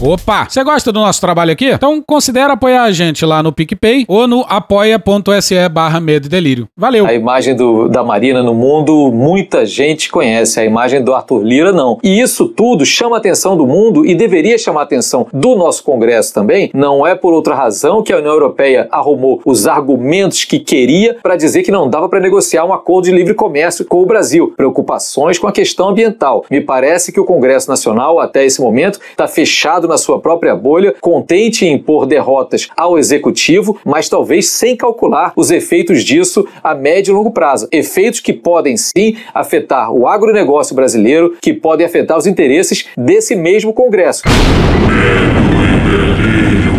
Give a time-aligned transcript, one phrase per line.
[0.00, 0.46] Opa!
[0.48, 1.70] Você gosta do nosso trabalho aqui?
[1.70, 6.68] Então considere apoiar a gente lá no PicPay ou no apoia.se barra medo e delírio.
[6.76, 7.04] Valeu!
[7.04, 10.60] A imagem do, da Marina no mundo, muita gente conhece.
[10.60, 11.98] A imagem do Arthur Lira, não.
[12.04, 15.82] E isso tudo chama a atenção do mundo e deveria chamar a atenção do nosso
[15.82, 16.70] Congresso também.
[16.72, 21.34] Não é por outra razão que a União Europeia arrumou os argumentos que queria para
[21.34, 24.54] dizer que não dava para negociar um acordo de livre comércio com o Brasil.
[24.56, 26.44] Preocupações com a questão ambiental.
[26.48, 30.94] Me parece que o Congresso Nacional, até esse momento, está fechado na sua própria bolha,
[31.00, 37.12] contente em impor derrotas ao executivo, mas talvez sem calcular os efeitos disso a médio
[37.12, 37.68] e longo prazo.
[37.72, 43.72] Efeitos que podem sim afetar o agronegócio brasileiro, que podem afetar os interesses desse mesmo
[43.72, 44.22] Congresso.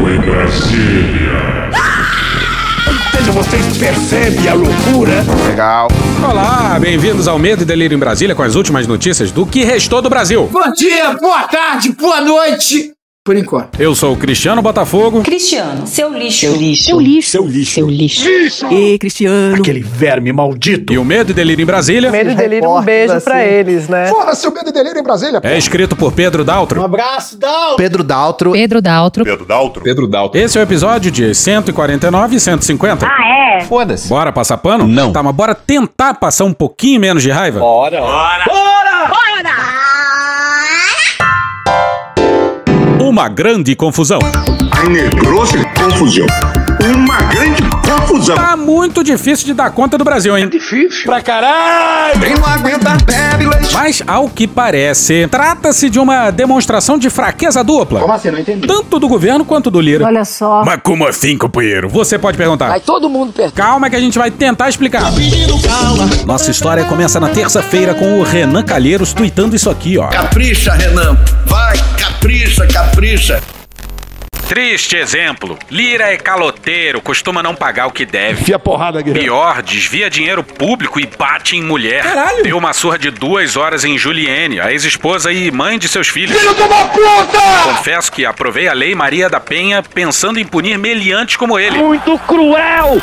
[0.10, 1.70] em Brasília.
[3.34, 5.24] Vocês percebem a loucura?
[5.48, 5.88] Legal.
[6.28, 10.02] Olá, bem-vindos ao Medo e Delírio em Brasília com as últimas notícias do que restou
[10.02, 10.50] do Brasil.
[10.52, 12.99] Bom dia, boa tarde, boa noite.
[13.26, 13.80] Por enquanto.
[13.80, 15.22] Eu sou o Cristiano Botafogo.
[15.22, 16.40] Cristiano, seu lixo.
[16.40, 16.84] Seu lixo.
[16.84, 17.30] Seu lixo.
[17.30, 17.72] Seu lixo.
[17.74, 18.28] Seu lixo.
[18.30, 18.66] lixo.
[18.74, 19.58] E Cristiano.
[19.58, 20.94] Aquele verme maldito.
[20.94, 22.10] E o Medo e Delírio em Brasília.
[22.10, 23.26] Medo e Delírio, um beijo assim.
[23.26, 24.08] pra eles, né?
[24.08, 25.42] Fora seu Medo e Delírio em Brasília.
[25.44, 26.80] É escrito por Pedro Daltro.
[26.82, 27.76] Um abraço, Daltro.
[27.78, 28.52] Pedro Daltro.
[28.54, 29.24] Pedro Daltro.
[29.26, 29.84] Pedro Daltro.
[29.84, 30.40] Pedro Daltro.
[30.40, 33.06] Esse é o episódio de 149 e 150.
[33.06, 33.62] Ah, é?
[33.66, 34.08] Foda-se.
[34.08, 34.88] Bora passar pano?
[34.88, 35.12] Não.
[35.12, 37.60] Tá, mas bora tentar passar um pouquinho menos de raiva?
[37.60, 38.00] Bora!
[38.00, 38.46] Bora!
[38.48, 39.79] Bora!
[43.20, 44.20] Uma grande confusão.
[44.90, 46.26] Negrou-se confusão.
[46.96, 48.34] Uma grande confusão.
[48.34, 50.48] Tá muito difícil de dar conta do Brasil, hein?
[50.48, 51.04] Difícil.
[51.04, 52.18] Pra caralho!
[52.18, 53.74] Quem não aguenta bebe leite.
[53.74, 58.00] Mas, ao que parece, trata-se de uma demonstração de fraqueza dupla.
[58.00, 58.32] Como assim?
[58.32, 58.66] Não entendi.
[58.66, 60.06] Tanto do governo quanto do Lira.
[60.06, 60.64] Olha só.
[60.64, 61.90] Mas como assim, companheiro?
[61.90, 62.70] Você pode perguntar.
[62.70, 63.54] Vai todo mundo perto.
[63.54, 65.12] Calma que a gente vai tentar explicar.
[66.26, 70.08] Nossa história começa na terça-feira com o Renan Calheiros tweetando isso aqui, ó.
[70.08, 71.18] Capricha, Renan.
[71.46, 71.76] Vai,
[72.20, 73.44] capricha, capricha.
[74.48, 75.58] Triste exemplo.
[75.70, 78.44] Lira é caloteiro, costuma não pagar o que deve.
[78.44, 79.28] Fia porrada, guerreiro.
[79.28, 82.04] Pior, desvia dinheiro público e bate em mulher.
[82.04, 82.44] Caralho!
[82.44, 86.38] Deu uma surra de duas horas em Juliene, a ex-esposa e mãe de seus filhos.
[86.38, 87.40] Filho de uma puta!
[87.76, 91.78] Confesso que aprovei a lei Maria da Penha pensando em punir meliantes como ele.
[91.78, 93.02] Muito cruel!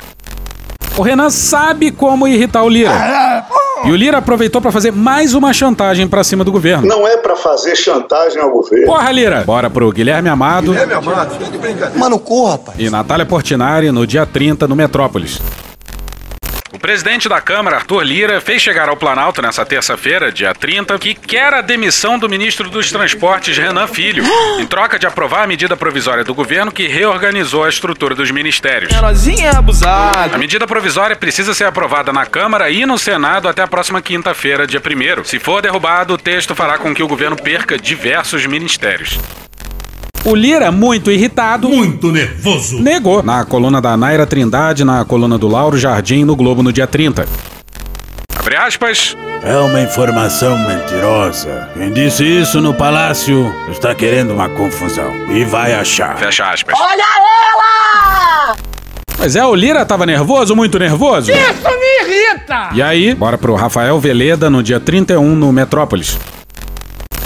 [0.97, 3.45] O Renan sabe como irritar o Lira.
[3.85, 6.89] E o Lira aproveitou pra fazer mais uma chantagem pra cima do governo.
[6.89, 8.87] Não é pra fazer chantagem ao governo.
[8.87, 9.45] Porra, Lira!
[9.45, 11.99] Bora pro Guilherme Amado meu amado, fica de brincadeira.
[11.99, 12.79] Mano, cu, rapaz.
[12.81, 15.39] e Natália Portinari no dia 30 no Metrópolis.
[16.77, 21.15] O presidente da Câmara, Arthur Lira, fez chegar ao Planalto nessa terça-feira, dia 30, que
[21.15, 24.23] quer a demissão do ministro dos Transportes, Renan Filho,
[24.61, 28.93] em troca de aprovar a medida provisória do governo que reorganizou a estrutura dos ministérios.
[30.31, 30.35] É.
[30.35, 34.67] A medida provisória precisa ser aprovada na Câmara e no Senado até a próxima quinta-feira,
[34.67, 35.25] dia 1.
[35.25, 39.19] Se for derrubado, o texto fará com que o governo perca diversos ministérios.
[40.25, 42.81] O Lira, muito irritado, Muito nervoso.
[42.83, 46.87] negou na coluna da Naira Trindade, na coluna do Lauro Jardim, no Globo no dia
[46.87, 47.27] 30.
[48.37, 49.17] Abre aspas.
[49.43, 51.69] É uma informação mentirosa.
[51.75, 55.13] Quem disse isso no palácio está querendo uma confusão.
[55.31, 56.17] E vai achar.
[56.19, 56.77] Fecha aspas.
[56.77, 57.05] Olha
[57.53, 58.57] ela!
[59.19, 61.31] Mas é, o Lira tava nervoso, muito nervoso?
[61.31, 62.71] Isso me irrita!
[62.75, 66.19] E aí, bora pro Rafael Veleda no dia 31 no Metrópolis.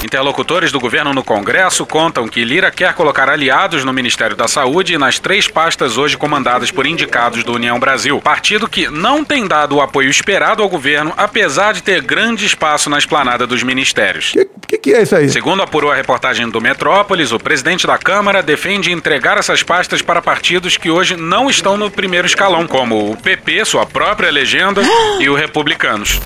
[0.02, 4.94] Interlocutores do governo no Congresso contam que Lira quer colocar aliados no Ministério da Saúde
[4.94, 8.18] e nas três pastas hoje comandadas por indicados do União Brasil.
[8.20, 12.88] Partido que não tem dado o apoio esperado ao governo, apesar de ter grande espaço
[12.88, 14.32] na esplanada dos ministérios.
[14.34, 15.28] O que, que é isso aí?
[15.28, 20.22] Segundo apurou a reportagem do Metrópolis, o presidente da Câmara defende entregar essas pastas para
[20.22, 24.80] partidos que hoje não estão no primeiro escalão, como o PP, sua própria legenda,
[25.20, 26.20] e o Republicanos.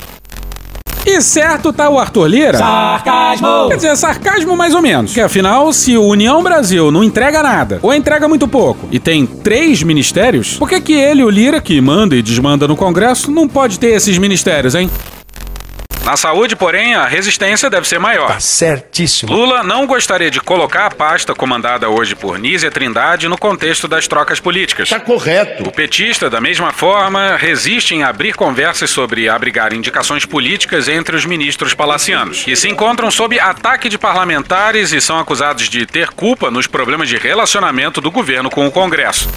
[1.06, 2.58] E certo tá o Arthur Lira?
[2.58, 3.68] Sarcasmo!
[3.68, 5.10] Quer dizer, sarcasmo mais ou menos.
[5.10, 9.26] Porque afinal, se o União Brasil não entrega nada, ou entrega muito pouco, e tem
[9.26, 13.46] três ministérios, por que que ele, o Lira, que manda e desmanda no Congresso, não
[13.46, 14.90] pode ter esses ministérios, hein?
[16.04, 18.38] Na saúde, porém, a resistência deve ser maior.
[18.38, 19.32] Certíssimo.
[19.32, 24.06] Lula não gostaria de colocar a pasta comandada hoje por Nízia Trindade no contexto das
[24.06, 24.90] trocas políticas.
[24.90, 25.66] Tá correto.
[25.66, 31.24] O petista, da mesma forma, resiste em abrir conversas sobre abrigar indicações políticas entre os
[31.24, 36.50] ministros palacianos, que se encontram sob ataque de parlamentares e são acusados de ter culpa
[36.50, 39.30] nos problemas de relacionamento do governo com o Congresso.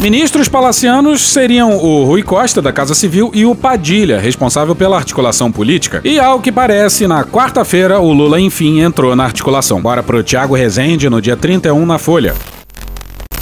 [0.00, 5.50] Ministros palacianos seriam o Rui Costa, da Casa Civil, e o Padilha, responsável pela articulação
[5.50, 6.00] política.
[6.04, 9.82] E ao que parece, na quarta-feira, o Lula enfim entrou na articulação.
[9.82, 12.34] Bora pro Tiago Rezende no dia 31 na Folha.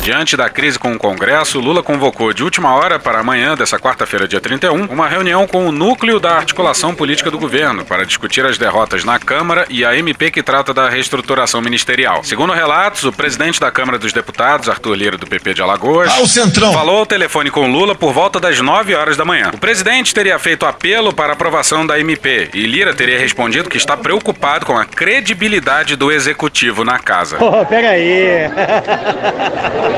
[0.06, 4.29] Diante da crise com o Congresso, Lula convocou de última hora para amanhã, dessa quarta-feira,
[4.29, 8.56] dia 31, uma reunião com o núcleo da articulação política do governo para discutir as
[8.56, 12.23] derrotas na Câmara e a MP que trata da reestruturação ministerial.
[12.23, 16.73] Segundo relatos, o presidente da Câmara dos Deputados, Arthur Lira, do PP de Alagoas, Ah,
[16.73, 19.50] falou ao telefone com Lula por volta das 9 horas da manhã.
[19.52, 23.97] O presidente teria feito apelo para aprovação da MP e Lira teria respondido que está
[23.97, 27.38] preocupado com a credibilidade do executivo na casa.
[27.38, 28.47] Pô, pega aí.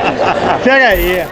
[0.64, 1.26] pega aí.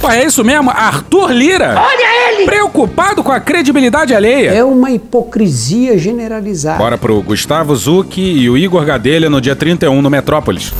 [0.00, 0.70] Pô, é isso mesmo?
[0.70, 1.74] Arthur Lira?
[1.78, 2.46] Olha ele!
[2.46, 4.50] Preocupado com a credibilidade alheia.
[4.50, 6.78] É uma hipocrisia generalizada.
[6.78, 10.72] Bora pro Gustavo Zucchi e o Igor Gadelha no dia 31 no Metrópolis.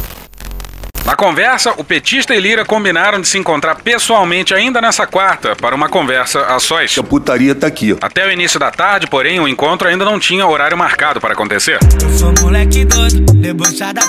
[1.04, 5.74] Na conversa, o petista e Lira combinaram de se encontrar pessoalmente ainda nessa quarta para
[5.74, 6.96] uma conversa a sós.
[6.96, 7.96] A putaria tá aqui.
[8.00, 11.78] Até o início da tarde, porém, o encontro ainda não tinha horário marcado para acontecer.
[12.16, 14.00] Sou moleque doido, debochada.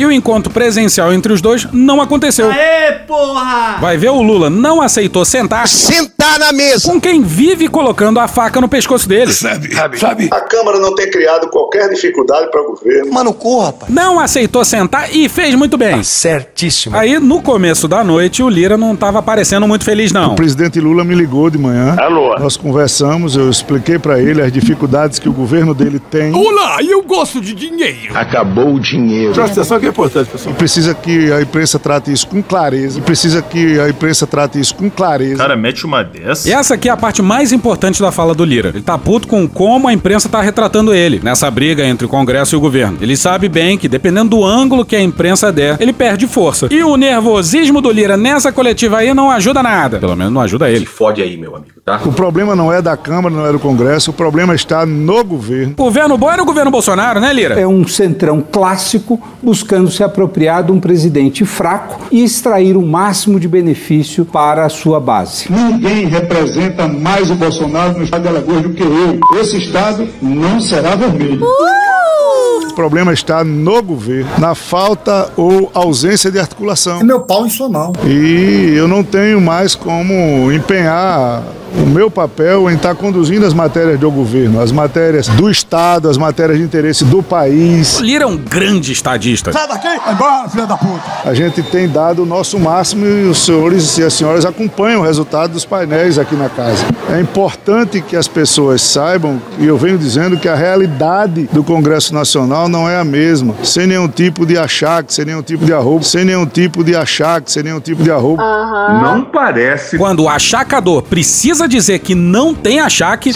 [0.00, 2.50] E o encontro presencial entre os dois não aconteceu.
[2.50, 3.76] Aê, porra!
[3.82, 6.88] Vai ver, o Lula não aceitou sentar Sentar na mesa.
[6.90, 9.30] com quem vive colocando a faca no pescoço dele.
[9.30, 9.68] Sabe?
[9.98, 10.30] Sabe?
[10.32, 13.12] A Câmara não tem criado qualquer dificuldade para o governo.
[13.12, 13.92] Mano, corra, rapaz.
[13.92, 16.02] Não aceitou sentar e fez muito bem.
[16.02, 16.96] Certíssimo.
[16.96, 20.32] Aí, no começo da noite, o Lira não estava parecendo muito feliz, não.
[20.32, 21.94] O presidente Lula me ligou de manhã.
[21.98, 22.38] Alô?
[22.38, 26.32] Nós conversamos, eu expliquei para ele as dificuldades que o governo dele tem.
[26.34, 28.16] Olá, eu gosto de dinheiro.
[28.16, 29.34] Acabou o dinheiro.
[29.34, 30.54] Presta atenção que é importante, pessoal.
[30.54, 32.98] E precisa que a imprensa trate isso com clareza.
[32.98, 35.36] E precisa que a imprensa trate isso com clareza.
[35.36, 36.48] Cara, mete uma dessa.
[36.48, 38.70] E essa aqui é a parte mais importante da fala do Lira.
[38.70, 42.54] Ele tá puto com como a imprensa tá retratando ele nessa briga entre o Congresso
[42.54, 42.98] e o governo.
[43.00, 46.68] Ele sabe bem que, dependendo do ângulo que a imprensa der, ele perde força.
[46.70, 49.98] E o nervosismo do Lira nessa coletiva aí não ajuda nada.
[49.98, 50.86] Pelo menos não ajuda ele.
[50.86, 52.00] Fode aí, meu amigo, tá?
[52.04, 55.74] O problema não é da Câmara, não é do Congresso, o problema está no governo.
[55.74, 57.60] Governo bom era o governo Bolsonaro, né, Lira?
[57.60, 63.38] É um centrão clássico buscando se apropriar de um presidente fraco e extrair o máximo
[63.38, 65.46] de benefício para a sua base.
[65.50, 69.20] Ninguém representa mais o Bolsonaro no estado de Alagoas do que eu.
[69.40, 71.46] Esse estado não será vermelho.
[72.68, 77.02] O problema está no governo, na falta ou ausência de articulação.
[77.02, 77.92] Meu pau em sua mão.
[78.06, 81.42] E eu não tenho mais como empenhar
[81.76, 86.16] o meu papel em estar conduzindo as matérias do governo, as matérias do Estado, as
[86.16, 87.98] matérias de interesse do país.
[87.98, 89.52] O Lira é um grande estadista.
[89.52, 89.88] Sai daqui!
[90.04, 91.02] Vai embora, filha da puta!
[91.24, 95.04] A gente tem dado o nosso máximo e os senhores e as senhoras acompanham o
[95.04, 96.84] resultado dos painéis aqui na casa.
[97.10, 102.14] É importante que as pessoas saibam, e eu venho dizendo que a realidade do Congresso
[102.14, 106.04] Nacional não é a mesma, sem nenhum tipo de achaque, sem nenhum tipo de arrobo,
[106.04, 108.42] sem nenhum tipo de achaque, sem nenhum tipo de arrobo.
[108.42, 109.98] Não parece.
[109.98, 113.32] Quando o achacador precisa dizer que não tem achaque,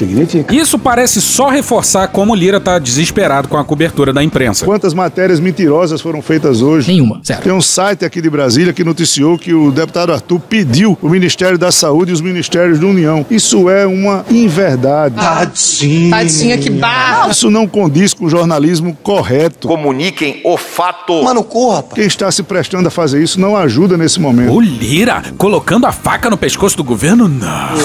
[0.50, 4.64] isso parece só reforçar como o Lira tá desesperado com a cobertura da imprensa.
[4.64, 6.90] Quantas matérias mentirosas foram feitas hoje?
[6.90, 7.42] Nenhuma, sério.
[7.42, 11.58] Tem um site aqui de Brasília que noticiou que o deputado Arthur pediu o Ministério
[11.58, 13.24] da Saúde e os Ministérios da União.
[13.30, 15.16] Isso é uma inverdade.
[15.16, 16.10] Tadinho.
[16.10, 17.30] Tadinha, que barra!
[17.30, 19.68] Isso não condiz com o jornalismo correto.
[19.68, 21.22] Comuniquem o fato.
[21.22, 21.94] Mano, corra, rapaz.
[21.94, 24.52] Quem está se prestando a fazer isso não ajuda nesse momento.
[24.52, 27.28] O Lira colocando a faca no pescoço do governo?
[27.28, 27.76] Não.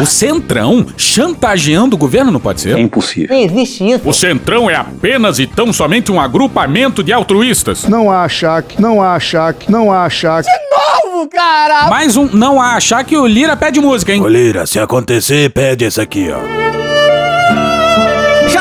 [0.00, 2.78] O Centrão chantageando o governo não pode ser.
[2.78, 3.34] impossível.
[3.36, 4.08] Não existe isso.
[4.08, 7.84] O Centrão é apenas e tão somente um agrupamento de altruístas.
[7.84, 10.48] Não há achaque, não há achaque, não há achaque.
[11.04, 11.88] Novo, cara!
[11.88, 14.22] Mais um não há achar que o Lira pede música, hein?
[14.22, 16.75] Ô Lira, se acontecer, pede essa aqui, ó.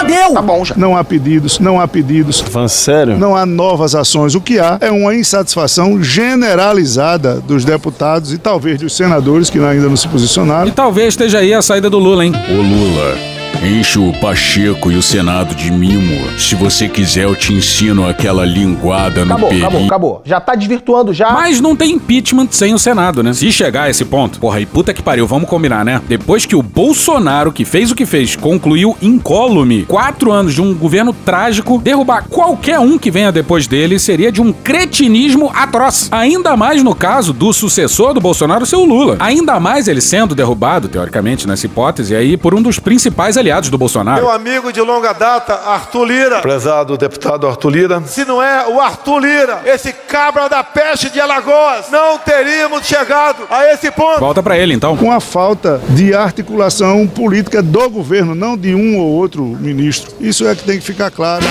[0.05, 0.33] Deu!
[0.33, 0.75] Tá bom, já.
[0.75, 2.39] Não há pedidos, não há pedidos.
[2.39, 3.17] Falando sério?
[3.17, 4.35] Não há novas ações.
[4.35, 9.87] O que há é uma insatisfação generalizada dos deputados e talvez dos senadores que ainda
[9.87, 10.67] não se posicionaram.
[10.67, 12.33] E talvez esteja aí a saída do Lula, hein?
[12.49, 16.27] Ô Lula, enche o Pacheco e o Senado de mimo.
[16.37, 19.61] Se você quiser, eu te ensino aquela linguada no Acabou, peri.
[19.61, 20.21] acabou, acabou.
[20.25, 21.31] Já tá desvirtuando já.
[21.31, 23.33] Mas não tem impeachment sem o Senado, né?
[23.33, 26.01] Se chegar a esse ponto, porra, e puta que pariu, vamos combinar, né?
[26.07, 30.73] Depois que o Bolsonaro, que fez o que fez, concluiu incólume quatro anos de um
[30.73, 36.09] governo trágico, derrubar qualquer um que venha depois dele seria de um cretinismo atroz.
[36.11, 39.17] Ainda mais no caso do sucessor do Bolsonaro ser o Lula.
[39.19, 43.77] Ainda mais ele sendo derrubado, teoricamente, nessa hipótese aí, por um dos principais aliados do
[43.77, 44.21] Bolsonaro.
[44.21, 46.39] Meu amigo de longa data, Arthur Lira.
[46.41, 48.01] Prezado deputado Arthur Lira.
[48.05, 53.43] Se não é o Arthur Lira, esse cabra da peste de Alagoas, não teríamos chegado
[53.49, 54.19] a esse ponto.
[54.19, 54.97] Volta pra ele, então.
[54.97, 60.11] Com a falta de articulação política do governo, não de um ou outro ministro.
[60.19, 61.45] Isso é que tem que ficar claro.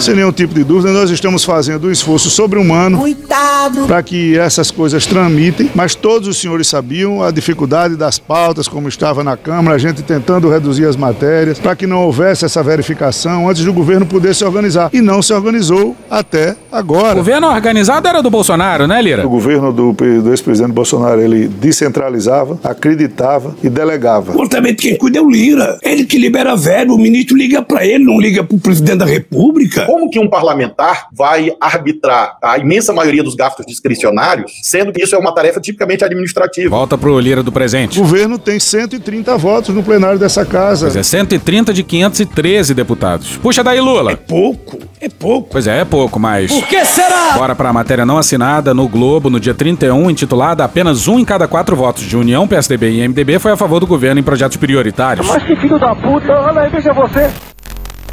[0.00, 3.86] Sem nenhum tipo de dúvida, nós estamos fazendo um esforço sobre-humano Coitado!
[3.86, 8.88] para que essas coisas tramitem, mas todos os senhores sabiam a dificuldade das pautas, como
[8.88, 13.48] estava na Câmara, a gente tentando reduzir as matérias, para que não houvesse essa verificação
[13.48, 14.88] antes do governo poder se organizar.
[14.92, 17.12] E não se organizou até agora.
[17.12, 19.26] O governo organizado era do Bolsonaro, né, Lira?
[19.26, 24.32] O governo do, do ex-presidente Bolsonaro, ele descentralizava, acreditava e delegava.
[24.32, 25.78] Portamento quem cuida é o Lira.
[25.82, 29.86] Ele que libera verbo, o ministro liga pra ele, não liga pro presidente da república.
[29.86, 35.14] Como que um parlamentar vai arbitrar a imensa maioria dos gastos discricionários, sendo que isso
[35.14, 36.70] é uma tarefa tipicamente administrativa?
[36.70, 37.98] Volta pro Lira do presente.
[37.98, 40.86] O governo tem 130 votos no plenário dessa casa.
[40.86, 43.36] Pois é, 130 de 513 deputados.
[43.38, 44.12] Puxa daí, Lula.
[44.12, 45.48] É pouco, é pouco.
[45.50, 46.50] Pois é, é pouco, mas...
[46.50, 47.32] Por que será?
[47.32, 51.48] Bora pra matéria não assinada no Globo no dia 31, intitulada Apenas um em cada
[51.48, 55.26] quatro votos de União, PSDB e MDB foi a favor do governo em projetos prioritários.
[55.26, 57.30] Mas que filho da puta, olha aí, veja você.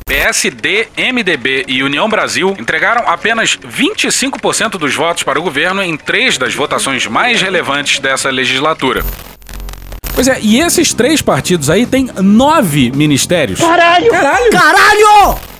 [0.07, 6.37] PSD, MDB e União Brasil entregaram apenas 25% dos votos para o governo em três
[6.37, 9.03] das votações mais relevantes dessa legislatura.
[10.13, 13.59] Pois é, e esses três partidos aí têm nove ministérios.
[13.59, 14.09] Caralho!
[14.11, 14.51] Caralho!
[14.51, 15.54] Caralho!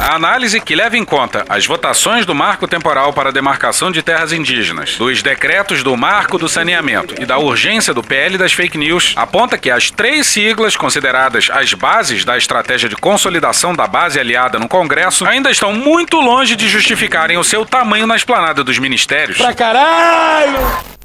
[0.00, 4.00] A análise que leva em conta as votações do marco temporal para a demarcação de
[4.00, 8.78] terras indígenas, dos decretos do marco do saneamento e da urgência do PL das fake
[8.78, 14.20] news aponta que as três siglas consideradas as bases da estratégia de consolidação da base
[14.20, 18.78] aliada no Congresso ainda estão muito longe de justificarem o seu tamanho na esplanada dos
[18.78, 19.36] ministérios.
[19.36, 20.97] Pra caralho!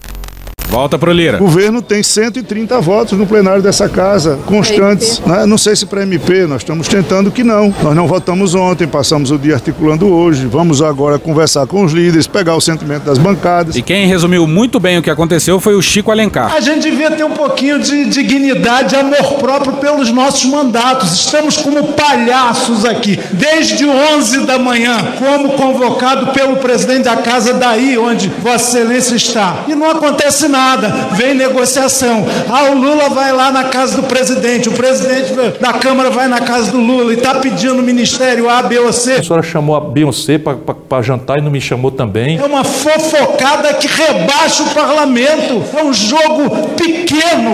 [0.69, 1.37] Volta pro Lira.
[1.37, 5.19] O governo tem 130 votos no plenário dessa casa, constantes.
[5.25, 5.45] Né?
[5.45, 7.73] Não sei se para MP, nós estamos tentando que não.
[7.83, 10.47] Nós não votamos ontem, passamos o dia articulando hoje.
[10.47, 13.75] Vamos agora conversar com os líderes, pegar o sentimento das bancadas.
[13.75, 16.53] E quem resumiu muito bem o que aconteceu foi o Chico Alencar.
[16.53, 21.13] A gente devia ter um pouquinho de dignidade e amor próprio pelos nossos mandatos.
[21.13, 27.97] Estamos como palhaços aqui, desde 11 da manhã, como convocado pelo presidente da casa daí,
[27.97, 29.65] onde Vossa Excelência está.
[29.67, 32.23] E não acontece nada vem negociação.
[32.47, 36.39] Ah, o Lula vai lá na casa do presidente, o presidente da Câmara vai na
[36.39, 39.13] casa do Lula e está pedindo o ministério A, B ou C.
[39.13, 42.37] A senhora chamou a Beyoncé para jantar e não me chamou também.
[42.37, 45.63] É uma fofocada que rebaixa o parlamento.
[45.75, 47.52] É um jogo pequeno.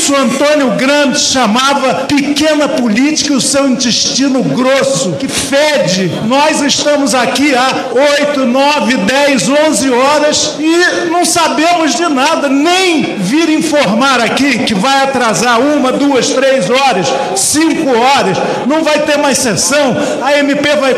[0.00, 6.10] Isso Antônio Grande chamava pequena política e o seu intestino grosso, que fede.
[6.26, 7.90] Nós estamos aqui há
[8.22, 14.72] 8, 9, 10, 11 horas e não sabemos de nada nem vir informar aqui que
[14.72, 20.76] vai atrasar uma, duas, três horas, cinco horas, não vai ter mais sessão, a MP
[20.76, 20.94] vai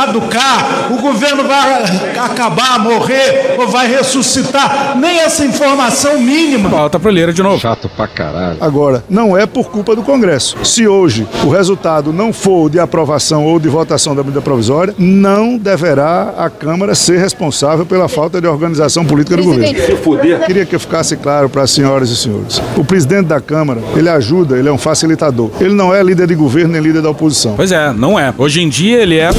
[0.00, 1.84] caducar, o governo vai
[2.18, 6.68] acabar, morrer ou vai ressuscitar, nem essa informação mínima.
[6.68, 7.58] Volta pro Lira de novo.
[7.58, 8.56] Chato pra caralho.
[8.60, 10.56] Agora, não é por culpa do Congresso.
[10.64, 15.58] Se hoje o resultado não for de aprovação ou de votação da medida provisória, não
[15.58, 19.78] deverá a Câmara ser responsável pela falta de organização política do governo.
[19.78, 20.44] Se fuder.
[20.46, 22.60] Queria que ficasse claro para as senhoras e senhores.
[22.76, 25.50] O presidente da Câmara, ele ajuda, ele é um facilitador.
[25.60, 27.54] Ele não é líder de governo nem líder da oposição.
[27.56, 28.32] Pois é, não é.
[28.36, 29.30] Hoje em dia ele é.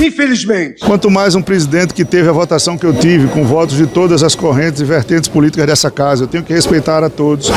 [0.00, 0.84] Infelizmente.
[0.84, 4.22] Quanto mais um presidente que teve a votação que eu tive, com votos de todas
[4.22, 7.50] as correntes e vertentes políticas dessa casa, eu tenho que respeitar a todos.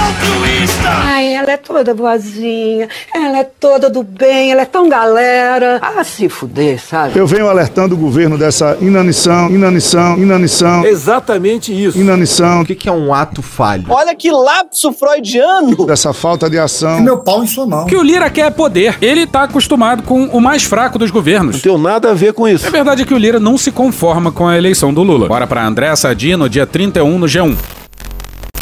[0.86, 5.80] Ai, ela é toda boazinha, ela é toda do bem, ela é tão galera.
[5.80, 7.18] Ah, se fuder, sabe?
[7.18, 10.84] Eu venho alertando o governo dessa inanição, inanição, inanição.
[10.86, 12.00] Exatamente isso.
[12.00, 12.62] Inanição.
[12.62, 13.86] O que, que é um ato falho?
[13.90, 15.86] Olha que lapso freudiano.
[15.86, 17.00] Dessa falta de ação.
[17.02, 17.86] Meu pau em sua mão.
[17.86, 18.98] Que o Lira quer é poder.
[19.02, 21.56] Ele tá acostumado com o mais fraco dos governos.
[21.56, 22.66] Não tem nada a ver com isso.
[22.66, 25.28] É verdade que o Lira não se conforma com a eleição do Lula.
[25.28, 27.56] Bora pra André Sadino, dia 31 no G1.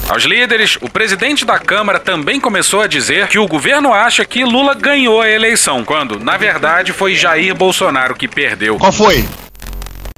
[0.10, 4.44] Aos líderes, o presidente da Câmara também começou a dizer que o governo acha que
[4.44, 8.78] Lula ganhou a eleição, quando, na verdade, foi Jair Bolsonaro que perdeu.
[8.78, 9.26] Qual foi?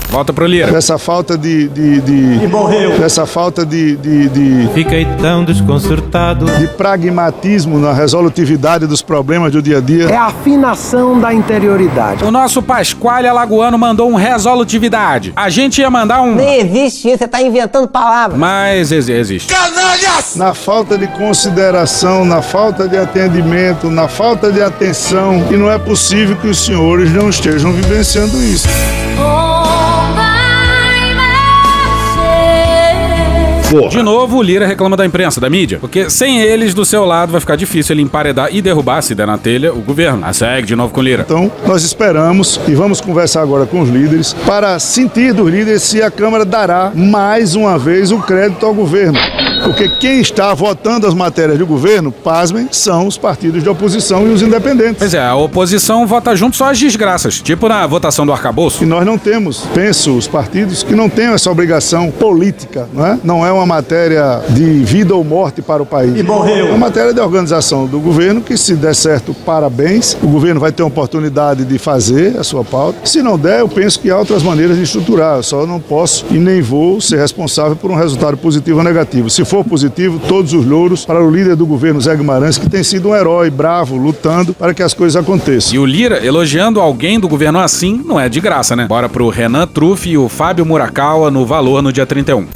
[0.10, 0.72] Volta pro Lira.
[0.72, 1.68] Dessa falta de.
[1.68, 2.98] de, de E morreu.
[2.98, 4.70] Dessa falta de, de, de.
[4.74, 6.46] Fiquei tão desconcertado.
[6.46, 10.06] De pragmatismo na resolutividade dos problemas do dia a dia.
[10.06, 12.24] É a afinação da interioridade.
[12.24, 15.34] O nosso Pasquale Alagoano mandou um resolutividade.
[15.36, 16.36] A gente ia mandar um.
[16.36, 18.38] Nem existe isso, você tá inventando palavras.
[18.38, 19.54] Mas ex existe.
[19.54, 20.36] Canalhas!
[20.36, 25.46] Na falta de consideração, na falta de atendimento, na falta de atenção.
[25.52, 28.68] E não é possível que os senhores não estejam vivenciando isso.
[33.90, 35.80] De novo, o Lira reclama da imprensa, da mídia.
[35.80, 39.26] Porque sem eles do seu lado vai ficar difícil ele emparedar e derrubar, se der
[39.26, 40.24] na telha, o governo.
[40.24, 41.24] A segue de novo com o Lira.
[41.26, 46.02] Então, nós esperamos e vamos conversar agora com os líderes para sentir dos líderes se
[46.02, 49.18] a Câmara dará mais uma vez o crédito ao governo.
[49.64, 54.32] Porque quem está votando as matérias do governo, pasmem, são os partidos de oposição e
[54.32, 54.98] os independentes.
[55.00, 58.84] Pois é, a oposição vota junto só as desgraças, tipo na votação do arcabouço.
[58.84, 63.20] E nós não temos, penso, os partidos que não têm essa obrigação política, não é?
[63.24, 66.18] Não é uma matéria de vida ou morte para o país.
[66.18, 66.68] E morreu.
[66.68, 70.16] É uma matéria de organização do governo que, se der certo, parabéns.
[70.22, 73.00] O governo vai ter a oportunidade de fazer a sua pauta.
[73.06, 75.38] Se não der, eu penso que há outras maneiras de estruturar.
[75.38, 79.30] Eu só não posso e nem vou ser responsável por um resultado positivo ou negativo.
[79.30, 82.84] Se for positivo, todos os louros para o líder do governo, Zé Guimarães, que tem
[82.84, 85.76] sido um herói bravo, lutando para que as coisas aconteçam.
[85.76, 88.86] E o Lira elogiando alguém do governo assim não é de graça, né?
[88.88, 92.48] Bora pro Renan Truff e o Fábio Murakawa no Valor no dia 31.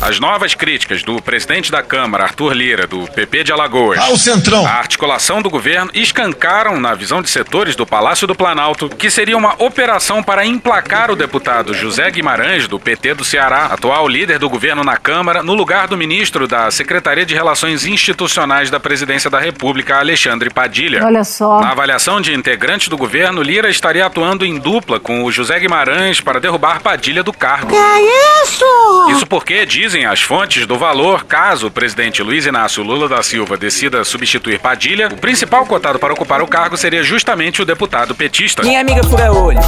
[0.00, 4.64] As novas críticas do presidente da Câmara, Arthur Lira, do PP de Alagoas, Ao Centrão.
[4.64, 9.36] a articulação do governo escancaram, na visão de setores do Palácio do Planalto, que seria
[9.36, 14.48] uma operação para emplacar o deputado José Guimarães, do PT do Ceará, atual líder do
[14.48, 19.40] governo na Câmara, no lugar do ministro da Secretaria de Relações Institucionais da Presidência da
[19.40, 21.04] República, Alexandre Padilha.
[21.04, 21.60] Olha só.
[21.60, 26.20] Na avaliação de integrantes do governo, Lira estaria atuando em dupla com o José Guimarães
[26.20, 27.68] para derrubar Padilha do cargo.
[27.70, 28.64] Que é isso?
[29.10, 33.56] Isso porque, dizem as fontes do valor, caso o presidente Luiz Inácio Lula da Silva
[33.56, 38.62] decida substituir Padilha, o principal cotado para ocupar o cargo seria justamente o deputado petista.
[38.62, 39.60] Minha amiga fura olho.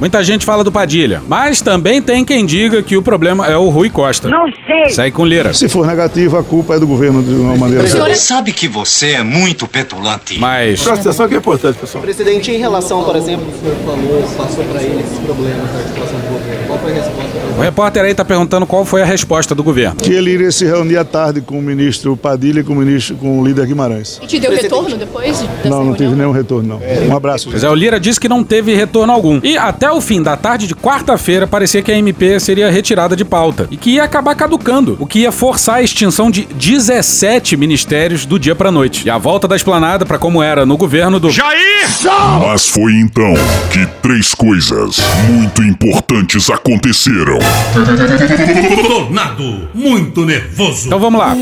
[0.00, 3.68] Muita gente fala do Padilha, mas também tem quem diga que o problema é o
[3.68, 4.26] Rui Costa.
[4.26, 4.88] Não sei.
[4.88, 5.52] Segue com Lira.
[5.52, 8.12] Se for negativo, a culpa é do governo de uma maneira geral.
[8.14, 10.38] Sabe que você é muito petulante.
[10.38, 12.02] Mas Presta atenção que é importante, pessoal.
[12.02, 16.18] Presidente, em relação, por exemplo, o senhor falou, passou para ele esses problemas da articulação
[16.20, 16.66] do governo.
[16.66, 17.43] Qual foi a resposta?
[17.56, 19.96] O repórter aí tá perguntando qual foi a resposta do governo.
[19.96, 23.16] Que ele iria se reunir à tarde com o ministro Padilha e com o ministro,
[23.16, 24.18] com o líder Guimarães.
[24.22, 25.40] E te deu retorno depois?
[25.40, 26.16] de- Não, não tive reunião?
[26.16, 27.08] nenhum retorno, não.
[27.12, 27.48] Um abraço.
[27.50, 29.40] Pois é, o Lira disse que não teve retorno algum.
[29.42, 33.24] E até o fim da tarde de quarta-feira parecia que a MP seria retirada de
[33.24, 38.26] pauta e que ia acabar caducando, o que ia forçar a extinção de 17 ministérios
[38.26, 39.06] do dia pra noite.
[39.06, 41.84] E a volta da esplanada pra como era no governo do Jair!
[42.40, 43.34] Mas foi então
[43.72, 44.96] que três coisas
[45.28, 47.38] muito importantes aconteceram.
[48.86, 50.86] Tornado muito nervoso.
[50.86, 51.36] Então vamos lá.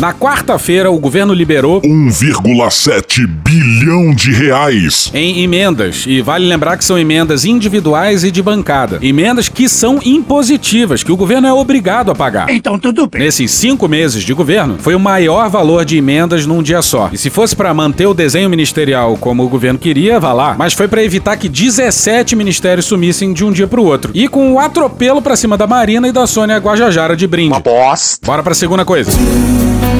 [0.00, 6.04] Na quarta-feira, o governo liberou 1,7 bilhão de reais em emendas.
[6.06, 8.98] E vale lembrar que são emendas individuais e de bancada.
[9.00, 12.50] Emendas que são impositivas, que o governo é obrigado a pagar.
[12.50, 13.22] Então tudo bem.
[13.22, 17.08] Nesses cinco meses de governo, foi o maior valor de emendas num dia só.
[17.12, 20.54] E se fosse para manter o desenho ministerial como o governo queria, vá lá.
[20.58, 24.10] Mas foi para evitar que 17 ministérios sumissem de um dia pro outro.
[24.12, 27.48] E com o atropelo pra cima da Marina e da Sônia Guajajara de brinde.
[27.48, 28.24] Uma bosta.
[28.24, 29.10] Bora pra segunda coisa.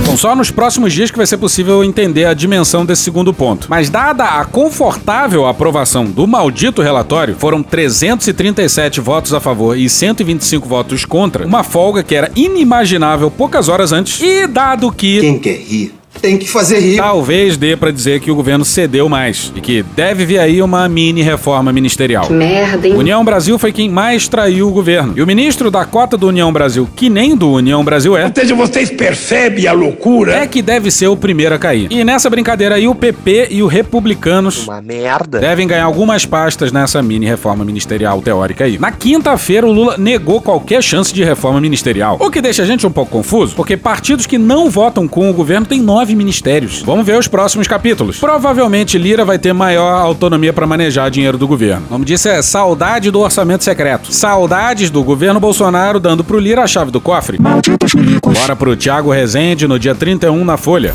[0.04, 3.66] São só nos próximos dias que vai ser possível entender a dimensão desse segundo ponto.
[3.70, 10.68] Mas dada a confortável aprovação do maldito relatório, foram 337 votos a favor e 125
[10.68, 14.20] votos contra, uma folga que era inimaginável poucas horas antes.
[14.20, 16.96] E dado que Quem quer rir, tem que fazer rir.
[16.96, 20.88] talvez dê pra dizer que o governo cedeu mais e que deve vir aí uma
[20.88, 22.30] mini reforma ministerial.
[22.30, 22.94] Merda, hein?
[22.96, 25.12] União Brasil foi quem mais traiu o governo.
[25.14, 28.32] E o ministro da cota do União Brasil, que nem do União Brasil é, Ou
[28.34, 30.34] seja, vocês percebem a loucura?
[30.36, 31.88] é que deve ser o primeiro a cair.
[31.90, 35.38] E nessa brincadeira aí, o PP e o Republicanos Uma merda.
[35.38, 38.78] devem ganhar algumas pastas nessa mini reforma ministerial teórica aí.
[38.78, 42.16] Na quinta-feira, o Lula negou qualquer chance de reforma ministerial.
[42.18, 45.34] O que deixa a gente um pouco confuso, porque partidos que não votam com o
[45.34, 46.82] governo têm nove ministérios.
[46.82, 48.18] Vamos ver os próximos capítulos.
[48.18, 51.86] Provavelmente Lira vai ter maior autonomia para manejar dinheiro do governo.
[51.88, 54.12] O nome disso é saudade do orçamento secreto.
[54.12, 57.38] Saudades do governo Bolsonaro dando pro Lira a chave do cofre.
[57.38, 60.94] Bora pro Thiago Rezende no dia 31 na Folha.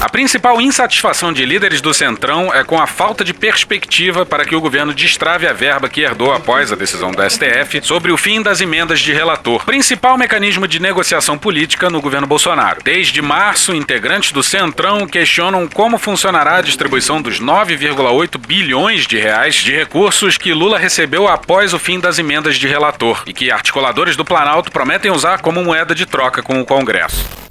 [0.00, 4.56] A principal insatisfação de líderes do Centrão é com a falta de perspectiva para que
[4.56, 8.40] o governo destrave a verba que herdou após a decisão do STF sobre o fim
[8.40, 12.82] das emendas de relator, principal mecanismo de negociação política no governo Bolsonaro.
[12.82, 19.56] Desde março, integrantes do Centrão questionam como funcionará a distribuição dos 9,8 bilhões de reais
[19.56, 24.16] de recursos que Lula recebeu após o fim das emendas de relator e que articuladores
[24.16, 27.49] do Planalto prometem usar como moeda de troca com o Congresso.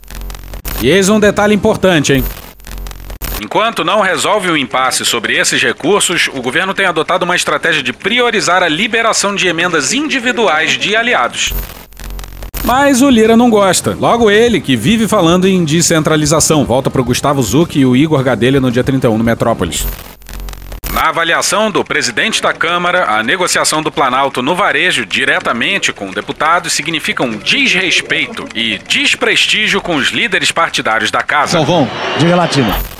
[0.81, 2.23] E eis um detalhe importante, hein?
[3.41, 7.91] Enquanto não resolve o impasse sobre esses recursos, o governo tem adotado uma estratégia de
[7.91, 11.53] priorizar a liberação de emendas individuais de aliados.
[12.63, 13.97] Mas o Lira não gosta.
[13.99, 16.65] Logo ele, que vive falando em descentralização.
[16.65, 19.85] Volta pro Gustavo Zuc e o Igor Gadelha no dia 31 no Metrópolis.
[20.99, 26.73] Na avaliação do presidente da Câmara, a negociação do Planalto no varejo diretamente com deputados
[26.73, 31.53] significa um desrespeito e desprestígio com os líderes partidários da casa.
[31.53, 32.98] Salvão, diga latino.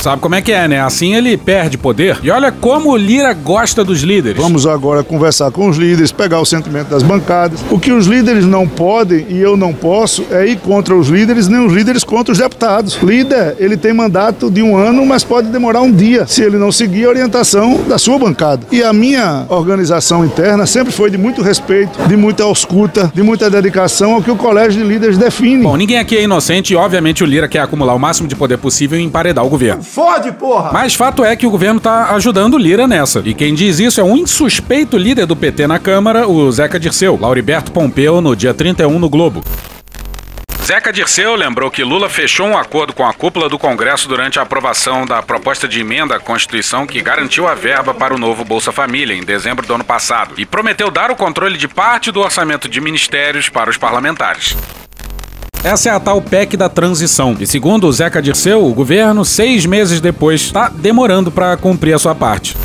[0.00, 0.80] Sabe como é que é, né?
[0.80, 2.18] Assim ele perde poder.
[2.22, 4.40] E olha como o Lira gosta dos líderes.
[4.40, 7.60] Vamos agora conversar com os líderes, pegar o sentimento das bancadas.
[7.70, 11.48] O que os líderes não podem e eu não posso é ir contra os líderes,
[11.48, 12.98] nem os líderes contra os deputados.
[13.02, 16.70] Líder, ele tem mandato de um ano, mas pode demorar um dia se ele não
[16.70, 18.66] seguir a orientação da sua bancada.
[18.70, 23.50] E a minha organização interna sempre foi de muito respeito, de muita escuta, de muita
[23.50, 25.64] dedicação ao que o colégio de líderes define.
[25.64, 28.58] Bom, ninguém aqui é inocente e, obviamente, o Lira quer acumular o máximo de poder
[28.58, 29.82] possível e emparedar o governo.
[29.92, 30.70] Fode, porra!
[30.72, 33.22] Mas fato é que o governo tá ajudando o Lira nessa.
[33.24, 37.18] E quem diz isso é um insuspeito líder do PT na Câmara, o Zeca Dirceu,
[37.20, 39.42] Lauriberto Pompeu, no dia 31 no Globo.
[40.68, 44.42] Zeca Dirceu lembrou que Lula fechou um acordo com a cúpula do Congresso durante a
[44.42, 48.70] aprovação da proposta de emenda à Constituição que garantiu a verba para o novo Bolsa
[48.70, 52.68] Família em dezembro do ano passado e prometeu dar o controle de parte do orçamento
[52.68, 54.54] de ministérios para os parlamentares.
[55.64, 57.36] Essa é a tal PEC da transição.
[57.38, 61.98] E segundo o Zeca Dirceu, o governo, seis meses depois, está demorando para cumprir a
[61.98, 62.56] sua parte.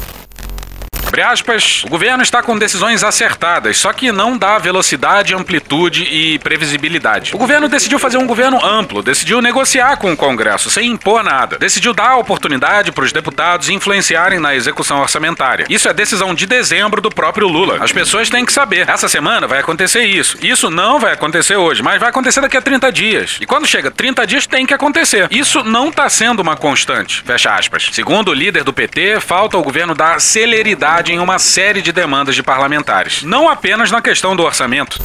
[1.13, 6.39] Abre aspas, o governo está com decisões acertadas, só que não dá velocidade, amplitude e
[6.39, 7.35] previsibilidade.
[7.35, 11.59] O governo decidiu fazer um governo amplo, decidiu negociar com o Congresso sem impor nada,
[11.59, 15.67] decidiu dar oportunidade para os deputados influenciarem na execução orçamentária.
[15.69, 17.77] Isso é decisão de dezembro do próprio Lula.
[17.79, 20.39] As pessoas têm que saber, essa semana vai acontecer isso.
[20.41, 23.37] Isso não vai acontecer hoje, mas vai acontecer daqui a 30 dias.
[23.39, 25.27] E quando chega 30 dias tem que acontecer.
[25.29, 27.21] Isso não está sendo uma constante.
[27.23, 27.89] Fecha aspas.
[27.91, 32.35] Segundo o líder do PT, falta ao governo dar celeridade em uma série de demandas
[32.35, 35.01] de parlamentares, não apenas na questão do orçamento.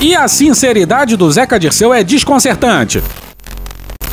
[0.00, 3.02] E a sinceridade do Zeca Dirceu é desconcertante.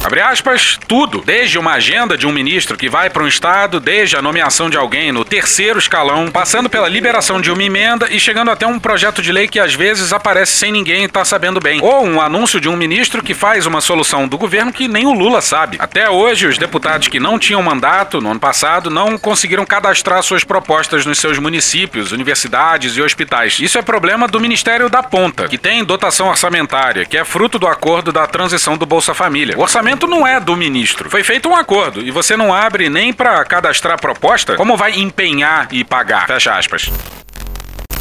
[0.03, 4.17] Abre aspas, tudo, desde uma agenda de um ministro que vai para um estado, desde
[4.17, 8.51] a nomeação de alguém no terceiro escalão, passando pela liberação de uma emenda e chegando
[8.51, 11.79] até um projeto de lei que às vezes aparece sem ninguém estar tá sabendo bem,
[11.81, 15.13] ou um anúncio de um ministro que faz uma solução do governo que nem o
[15.13, 15.77] Lula sabe.
[15.79, 20.43] Até hoje, os deputados que não tinham mandato no ano passado não conseguiram cadastrar suas
[20.43, 23.57] propostas nos seus municípios, universidades e hospitais.
[23.57, 27.67] Isso é problema do Ministério da Ponta, que tem dotação orçamentária, que é fruto do
[27.67, 29.57] acordo da transição do Bolsa Família.
[29.57, 31.09] O orçamento não é do ministro.
[31.09, 35.67] Foi feito um acordo e você não abre nem para cadastrar proposta, como vai empenhar
[35.71, 36.27] e pagar?
[36.27, 36.91] Fecha aspas.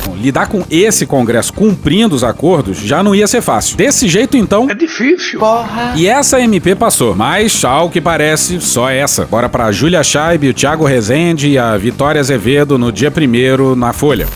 [0.04, 3.76] Bom, lidar com esse Congresso cumprindo os acordos já não ia ser fácil.
[3.76, 4.68] Desse jeito, então.
[4.68, 5.38] É difícil.
[5.38, 5.94] Porra.
[5.96, 9.24] E essa MP passou, mas, ao que parece, só essa.
[9.26, 13.92] Bora pra Júlia Scheib, o Thiago Rezende e a Vitória Azevedo no dia primeiro na
[13.92, 14.26] Folha.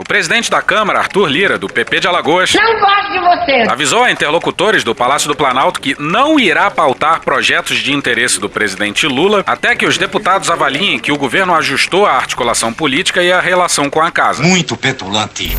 [0.00, 3.70] O presidente da Câmara, Arthur Lira, do PP de Alagoas, Não gosto de você.
[3.70, 8.48] avisou a interlocutores do Palácio do Planalto que não irá pautar projetos de interesse do
[8.48, 13.30] presidente Lula até que os deputados avaliem que o governo ajustou a articulação política e
[13.30, 14.42] a relação com a casa.
[14.42, 15.54] Muito petulante.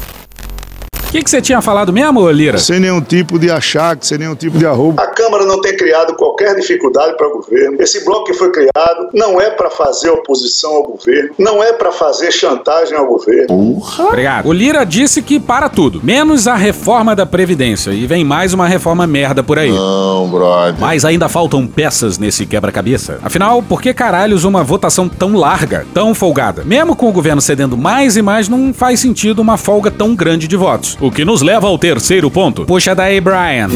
[1.12, 2.58] O que, que você tinha falado mesmo, Lira?
[2.58, 4.98] Sem nenhum tipo de achaque, sem nenhum tipo de arrobo.
[4.98, 7.76] A Câmara não tem criado qualquer dificuldade para o governo.
[7.82, 11.92] Esse bloco que foi criado não é para fazer oposição ao governo, não é para
[11.92, 13.48] fazer chantagem ao governo.
[13.48, 14.06] Porra.
[14.06, 14.46] Obrigado.
[14.48, 17.92] O Lira disse que para tudo, menos a reforma da Previdência.
[17.92, 19.70] E vem mais uma reforma merda por aí.
[19.70, 20.80] Não, brother.
[20.80, 23.20] Mas ainda faltam peças nesse quebra-cabeça.
[23.22, 26.64] Afinal, por que caralhos uma votação tão larga, tão folgada?
[26.64, 30.48] Mesmo com o governo cedendo mais e mais, não faz sentido uma folga tão grande
[30.48, 31.01] de votos.
[31.02, 32.64] O que nos leva ao terceiro ponto.
[32.64, 33.68] Puxa daí, Brian.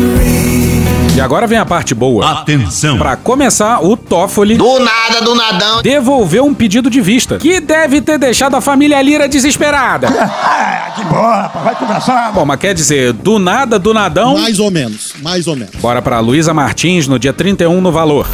[1.16, 2.30] E agora vem a parte boa.
[2.30, 3.00] Atenção.
[3.00, 4.58] Pra começar, o Toffoli.
[4.58, 5.82] Do nada, do nadão.
[5.82, 7.38] Devolveu um pedido de vista.
[7.38, 10.08] Que deve ter deixado a família Lira desesperada.
[10.96, 11.66] que boa, rapaz.
[11.66, 12.32] Vai conversar.
[12.32, 14.38] Bom, mas quer dizer, do nada, do nadão.
[14.38, 15.76] Mais ou menos, mais ou menos.
[15.78, 18.28] Bora pra Luísa Martins no dia 31 no Valor.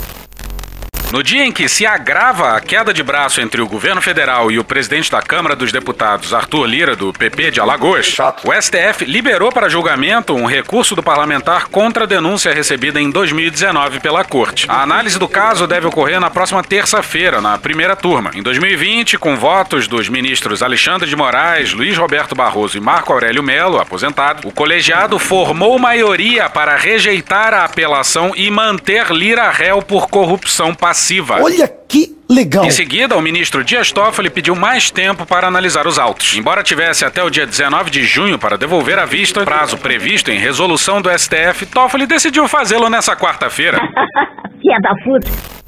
[1.12, 4.58] No dia em que se agrava a queda de braço entre o governo federal e
[4.58, 9.52] o presidente da Câmara dos Deputados, Arthur Lira, do PP de Alagoas, o STF liberou
[9.52, 14.66] para julgamento um recurso do parlamentar contra a denúncia recebida em 2019 pela Corte.
[14.70, 18.32] A análise do caso deve ocorrer na próxima terça-feira, na primeira turma.
[18.34, 23.44] Em 2020, com votos dos ministros Alexandre de Moraes, Luiz Roberto Barroso e Marco Aurélio
[23.44, 30.08] Melo, aposentado, o colegiado formou maioria para rejeitar a apelação e manter Lira réu por
[30.08, 31.01] corrupção passiva.
[31.44, 32.66] Olha que legal.
[32.66, 36.36] Em seguida, o ministro Dias Toffoli pediu mais tempo para analisar os autos.
[36.36, 40.40] Embora tivesse até o dia 19 de junho para devolver a vista, prazo previsto em
[40.40, 43.78] resolução do STF, Toffoli decidiu fazê-lo nessa quarta-feira.
[44.62, 45.62] Filha da puta.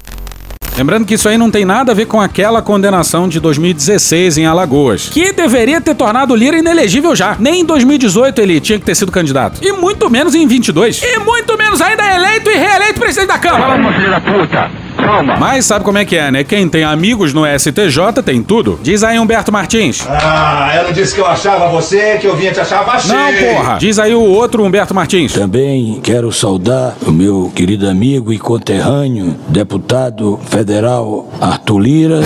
[0.76, 4.46] Lembrando que isso aí não tem nada a ver com aquela condenação de 2016 em
[4.46, 7.36] Alagoas, que deveria ter tornado o Lira inelegível já.
[7.38, 9.60] Nem em 2018 ele tinha que ter sido candidato.
[9.62, 11.00] E muito menos em 22.
[11.00, 13.80] E muito menos ainda eleito e reeleito presidente da Câmara.
[13.80, 14.83] Fala, filho da puta.
[15.04, 15.36] Calma.
[15.36, 16.44] Mas sabe como é que é, né?
[16.44, 18.78] Quem tem amigos no STJ tem tudo.
[18.82, 20.06] Diz aí Humberto Martins.
[20.08, 23.14] Ah, eu não disse que eu achava você, que eu vinha te achar baixinho.
[23.14, 23.78] Não, porra.
[23.78, 25.32] Diz aí o outro Humberto Martins.
[25.32, 32.20] Também quero saudar o meu querido amigo e conterrâneo, deputado federal Arthur Lira.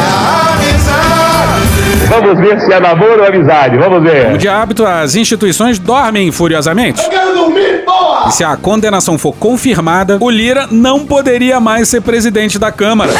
[2.08, 3.76] Vamos ver se é namoro ou amizade.
[3.76, 4.24] Vamos ver.
[4.26, 7.02] Como de hábito, as instituições dormem furiosamente.
[7.02, 8.28] Eu quero dormir, porra!
[8.28, 13.12] E se a condenação for confirmada, o Lira não poderia mais ser presidente da Câmara.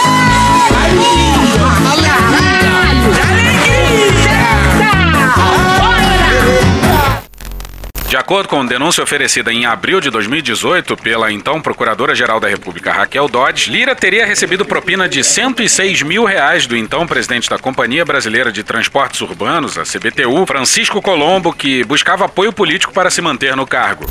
[8.08, 13.28] De acordo com denúncia oferecida em abril de 2018 pela então Procuradora-Geral da República, Raquel
[13.28, 18.50] Dodge, Lira teria recebido propina de 106 mil reais do então presidente da Companhia Brasileira
[18.50, 23.66] de Transportes Urbanos, a CBTU, Francisco Colombo, que buscava apoio político para se manter no
[23.66, 24.06] cargo.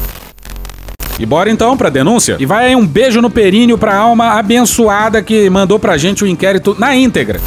[1.18, 2.38] E bora então pra denúncia.
[2.40, 6.28] E vai aí um beijo no períneo pra alma abençoada que mandou pra gente o
[6.28, 7.42] inquérito na íntegra.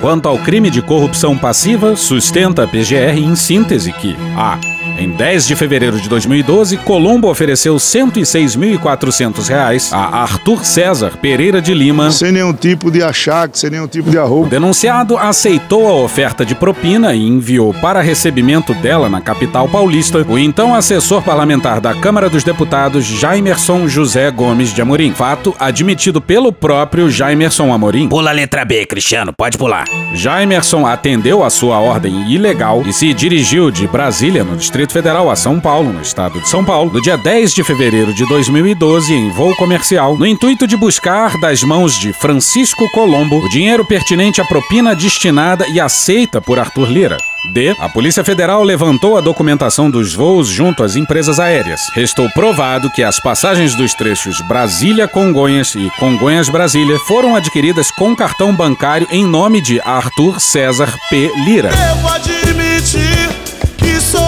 [0.00, 4.75] Quanto ao crime de corrupção passiva, sustenta a PGR em síntese que A.
[4.98, 11.74] Em 10 de fevereiro de 2012, Colombo ofereceu 106.400 reais a Arthur César Pereira de
[11.74, 12.10] Lima.
[12.10, 14.46] Sem nenhum tipo de achaque, sem nenhum tipo de O arrobo.
[14.48, 20.38] denunciado aceitou a oferta de propina e enviou para recebimento dela na capital paulista o
[20.38, 25.12] então assessor parlamentar da Câmara dos Deputados, Jaimerson José Gomes de Amorim.
[25.12, 28.08] Fato admitido pelo próprio Jaimerson Amorim.
[28.08, 29.84] Pula a letra B, Cristiano, pode pular.
[30.14, 35.36] Jaimerson atendeu a sua ordem ilegal e se dirigiu de Brasília, no Distrito Federal, a
[35.36, 39.30] São Paulo, no estado de São Paulo, no dia 10 de fevereiro de 2012, em
[39.30, 44.44] voo comercial, no intuito de buscar das mãos de Francisco Colombo o dinheiro pertinente à
[44.44, 47.16] propina destinada e aceita por Arthur Lira.
[47.52, 47.74] D.
[47.78, 51.88] A Polícia Federal levantou a documentação dos voos junto às empresas aéreas.
[51.94, 59.06] Restou provado que as passagens dos trechos Brasília-Congonhas e Congonhas-Brasília foram adquiridas com cartão bancário
[59.10, 61.30] em nome de Arthur César P.
[61.44, 61.70] Lira.
[61.70, 63.28] Devo admitir
[63.78, 64.25] que sou eu,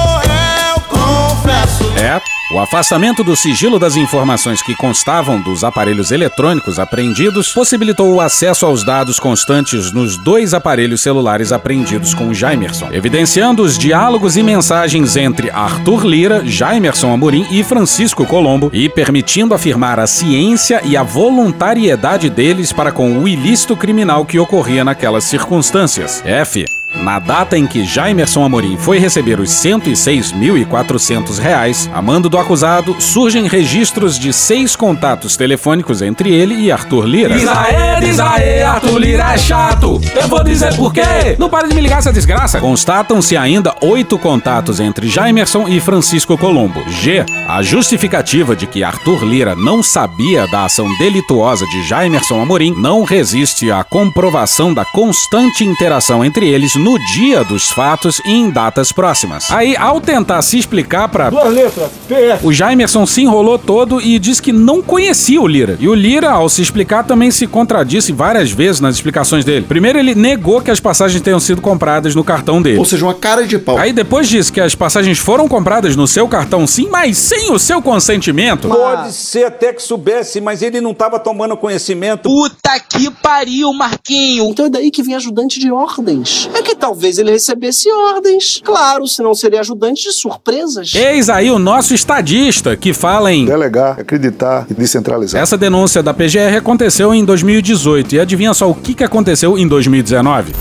[2.08, 2.38] confesso.
[2.50, 8.64] O afastamento do sigilo das informações que constavam dos aparelhos eletrônicos apreendidos possibilitou o acesso
[8.64, 15.14] aos dados constantes nos dois aparelhos celulares apreendidos com Jaimerson, evidenciando os diálogos e mensagens
[15.14, 21.02] entre Arthur Lira, Jaimerson Amorim e Francisco Colombo e permitindo afirmar a ciência e a
[21.02, 26.22] voluntariedade deles para com o ilícito criminal que ocorria naquelas circunstâncias.
[26.24, 26.64] F.
[26.94, 32.96] Na data em que Jaimerson Amorim foi receber os 106.400 reais, a mando do acusado,
[33.01, 37.35] surgem registros de seis contatos telefônicos entre ele e Arthur Lira.
[37.35, 40.01] Diz aê, diz aê, Arthur Lira é chato.
[40.14, 41.37] Eu vou dizer por quê.
[41.38, 42.61] Não para de me ligar essa desgraça.
[42.61, 46.83] Constatam-se ainda oito contatos entre Jaimerson e Francisco Colombo.
[46.88, 47.24] G.
[47.48, 53.05] A justificativa de que Arthur Lira não sabia da ação delituosa de Jaimerson Amorim não
[53.05, 58.92] resiste à comprovação da constante interação entre eles no dia dos fatos e em datas
[58.92, 59.51] próximas.
[59.51, 61.90] Aí, ao tentar se explicar para Duas letras,
[62.28, 62.46] PF.
[62.46, 65.76] o Jaimerson se enrolou todo e disse que não conhecia o Lira.
[65.80, 69.64] E o Lira, ao se explicar, também se contradisse várias vezes nas explicações dele.
[69.66, 72.78] Primeiro, ele negou que as passagens tenham sido compradas no cartão dele.
[72.78, 73.78] Ou seja, uma cara de pau.
[73.78, 77.58] Aí depois disse que as passagens foram compradas no seu cartão sim, mas sem o
[77.58, 78.68] seu consentimento.
[78.68, 82.28] Pode ser até que soubesse, mas ele não estava tomando conhecimento.
[82.28, 84.44] Puta que pariu, Marquinho!
[84.50, 86.48] Então é daí que vem ajudante de ordens.
[86.54, 88.60] É que talvez ele recebesse ordens.
[88.64, 90.94] Claro, senão seria ajudante de surpresas.
[90.94, 95.40] Eis aí o nosso estadista que fala em Delegar, acreditar e descentralizar.
[95.40, 99.66] Essa denúncia da PGR aconteceu em 2018 e adivinha só o que que aconteceu em
[99.66, 100.52] 2019?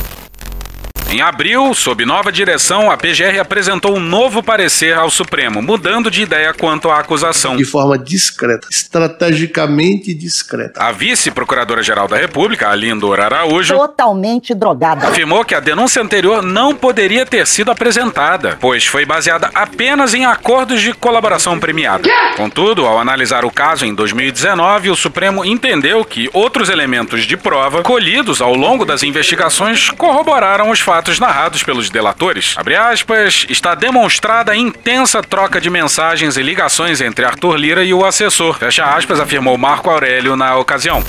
[1.10, 6.22] Em abril, sob nova direção, a PGR apresentou um novo parecer ao Supremo, mudando de
[6.22, 7.56] ideia quanto à acusação.
[7.56, 10.84] De forma discreta, estrategicamente discreta.
[10.84, 15.08] A vice-procuradora-geral da República, Alindor Araújo, Totalmente drogada.
[15.08, 20.26] afirmou que a denúncia anterior não poderia ter sido apresentada, pois foi baseada apenas em
[20.26, 22.04] acordos de colaboração premiada.
[22.36, 27.82] Contudo, ao analisar o caso em 2019, o Supremo entendeu que outros elementos de prova
[27.82, 32.56] colhidos ao longo das investigações corroboraram os fatos narrados pelos delatores.
[32.92, 38.06] Aspas, está demonstrada a intensa troca de mensagens e ligações entre Arthur Lira e o
[38.06, 38.58] assessor.
[38.58, 41.04] Fecha aspas, afirmou Marco Aurélio na ocasião.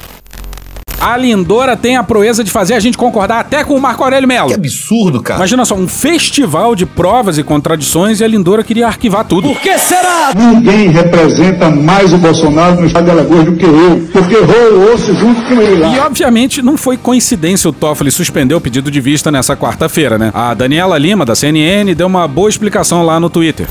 [1.01, 4.27] A Lindora tem a proeza de fazer a gente concordar até com o Marco Aurélio
[4.27, 4.49] Melo.
[4.49, 5.39] Que absurdo, cara.
[5.39, 9.49] Imagina só, um festival de provas e contradições e a Lindora queria arquivar tudo.
[9.49, 10.33] Por que será?
[10.35, 15.15] Ninguém representa mais o Bolsonaro no estado de Alagoas do que eu, porque rolo osso
[15.15, 15.95] junto com ele lá.
[15.95, 20.33] E obviamente não foi coincidência o Toffoli suspender o pedido de vista nessa quarta-feira, né?
[20.35, 23.69] A Daniela Lima, da CNN, deu uma boa explicação lá no Twitter.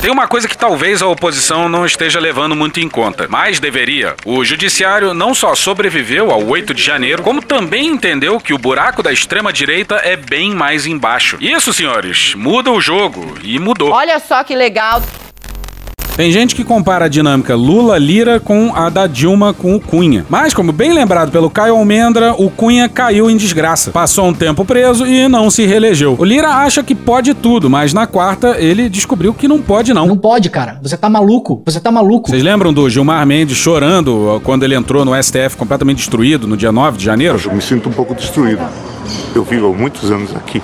[0.00, 4.14] Tem uma coisa que talvez a oposição não esteja levando muito em conta, mas deveria.
[4.24, 9.02] O judiciário não só sobreviveu ao 8 de janeiro, como também entendeu que o buraco
[9.02, 11.38] da extrema-direita é bem mais embaixo.
[11.40, 13.90] Isso, senhores, muda o jogo e mudou.
[13.90, 15.02] Olha só que legal.
[16.16, 20.24] Tem gente que compara a dinâmica Lula-Lira com a da Dilma com o Cunha.
[20.30, 23.90] Mas, como bem lembrado pelo Caio Almendra, o Cunha caiu em desgraça.
[23.90, 26.16] Passou um tempo preso e não se reelegeu.
[26.18, 30.06] O Lira acha que pode tudo, mas na quarta ele descobriu que não pode não.
[30.06, 30.78] Não pode, cara.
[30.82, 31.60] Você tá maluco.
[31.66, 32.30] Você tá maluco.
[32.30, 36.72] Vocês lembram do Gilmar Mendes chorando quando ele entrou no STF completamente destruído no dia
[36.72, 37.38] 9 de janeiro?
[37.44, 38.62] Eu me sinto um pouco destruído.
[39.34, 40.62] Eu vivo há muitos anos aqui.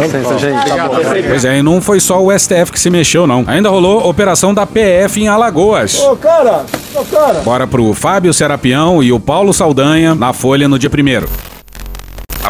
[0.00, 1.28] Com licença, gente.
[1.28, 3.44] Pois é, e não foi só o STF que se mexeu, não.
[3.46, 5.98] Ainda rolou operação da PF em Alagoas.
[6.00, 6.64] Ô, cara!
[6.94, 7.40] Ô, cara!
[7.40, 11.28] Bora pro Fábio Serapião e o Paulo Saldanha na Folha no dia primeiro.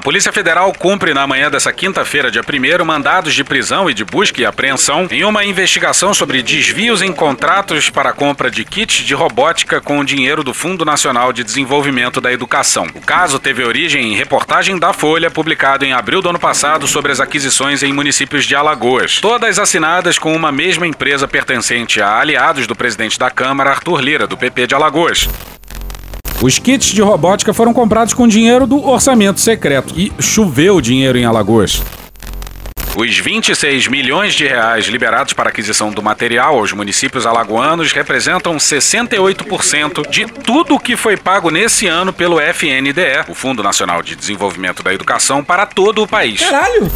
[0.00, 4.02] A Polícia Federal cumpre na manhã dessa quinta-feira, dia 1 mandados de prisão e de
[4.02, 9.12] busca e apreensão em uma investigação sobre desvios em contratos para compra de kits de
[9.12, 12.86] robótica com o dinheiro do Fundo Nacional de Desenvolvimento da Educação.
[12.94, 17.12] O caso teve origem em reportagem da Folha, publicado em abril do ano passado sobre
[17.12, 22.66] as aquisições em municípios de Alagoas, todas assinadas com uma mesma empresa pertencente a aliados
[22.66, 25.28] do presidente da Câmara, Arthur Lira, do PP de Alagoas.
[26.42, 31.24] Os kits de robótica foram comprados com dinheiro do orçamento secreto e choveu dinheiro em
[31.26, 31.82] Alagoas.
[32.96, 40.08] Os 26 milhões de reais liberados para aquisição do material aos municípios alagoanos representam 68%
[40.08, 44.82] de tudo o que foi pago nesse ano pelo FNDE, o Fundo Nacional de Desenvolvimento
[44.82, 46.40] da Educação, para todo o país.
[46.40, 46.90] Caralho!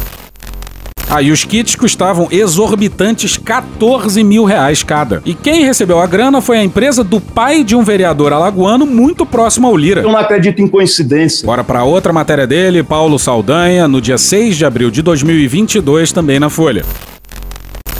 [1.09, 5.21] Ah, e os kits custavam exorbitantes 14 mil reais cada.
[5.23, 9.25] E quem recebeu a grana foi a empresa do pai de um vereador alagoano muito
[9.25, 10.01] próximo ao Lira.
[10.01, 11.45] Eu não acredito em coincidência.
[11.45, 16.39] Bora para outra matéria dele, Paulo Saldanha, no dia 6 de abril de 2022, também
[16.39, 16.83] na Folha.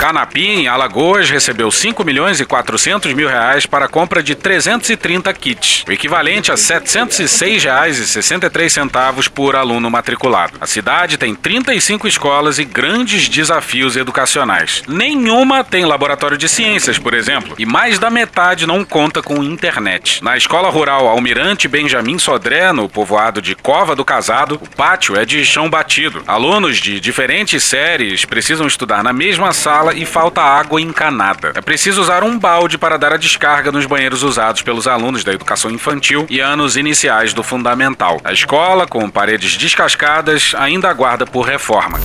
[0.05, 5.83] Canapim, Alagoas, recebeu 5 milhões e 400 mil reais para a compra de 330 kits,
[5.87, 10.59] o equivalente a 706 reais e 63 centavos por aluno matriculado.
[10.61, 14.83] A cidade tem 35 escolas e grandes desafios educacionais.
[14.87, 20.23] Nenhuma tem laboratório de ciências, por exemplo, e mais da metade não conta com internet.
[20.23, 25.25] Na escola rural Almirante Benjamin Sodré, no povoado de Cova do Casado, o pátio é
[25.25, 26.21] de chão batido.
[26.27, 31.53] Alunos de diferentes séries precisam estudar na mesma sala e falta água encanada.
[31.55, 35.33] É preciso usar um balde para dar a descarga nos banheiros usados pelos alunos da
[35.33, 38.19] educação infantil e anos iniciais do fundamental.
[38.23, 41.99] A escola, com paredes descascadas, ainda aguarda por reforma.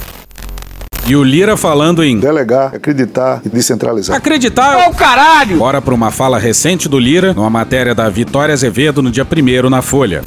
[1.06, 4.16] E o Lira falando em delegar, acreditar e descentralizar.
[4.16, 4.88] Acreditar?
[4.88, 5.58] Ô, caralho!
[5.58, 9.68] Bora para uma fala recente do Lira, numa matéria da Vitória Azevedo no dia 1
[9.68, 10.22] na Folha.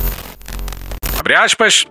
[1.18, 1.86] Abre aspas.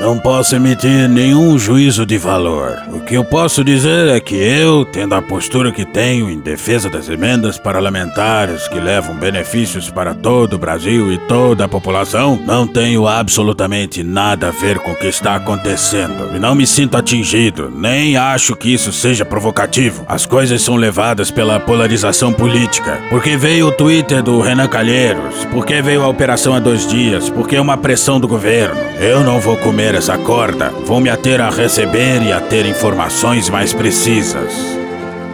[0.00, 2.78] Não posso emitir nenhum juízo de valor.
[2.90, 6.88] O que eu posso dizer é que eu, tendo a postura que tenho em defesa
[6.88, 12.66] das emendas parlamentares que levam benefícios para todo o Brasil e toda a população, não
[12.66, 16.34] tenho absolutamente nada a ver com o que está acontecendo.
[16.34, 20.06] E não me sinto atingido, nem acho que isso seja provocativo.
[20.08, 22.98] As coisas são levadas pela polarização política.
[23.10, 27.56] Porque veio o Twitter do Renan Calheiros, porque veio a operação há dois dias, porque
[27.56, 28.80] é uma pressão do governo.
[28.98, 33.48] Eu não vou comer essa corda, vou me ater a receber e a ter informações
[33.48, 34.52] mais precisas.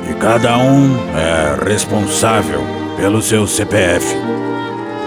[0.08, 2.60] E cada um é responsável
[2.96, 4.14] pelo seu CPF.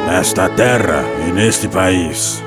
[0.08, 2.44] Nesta terra e neste país.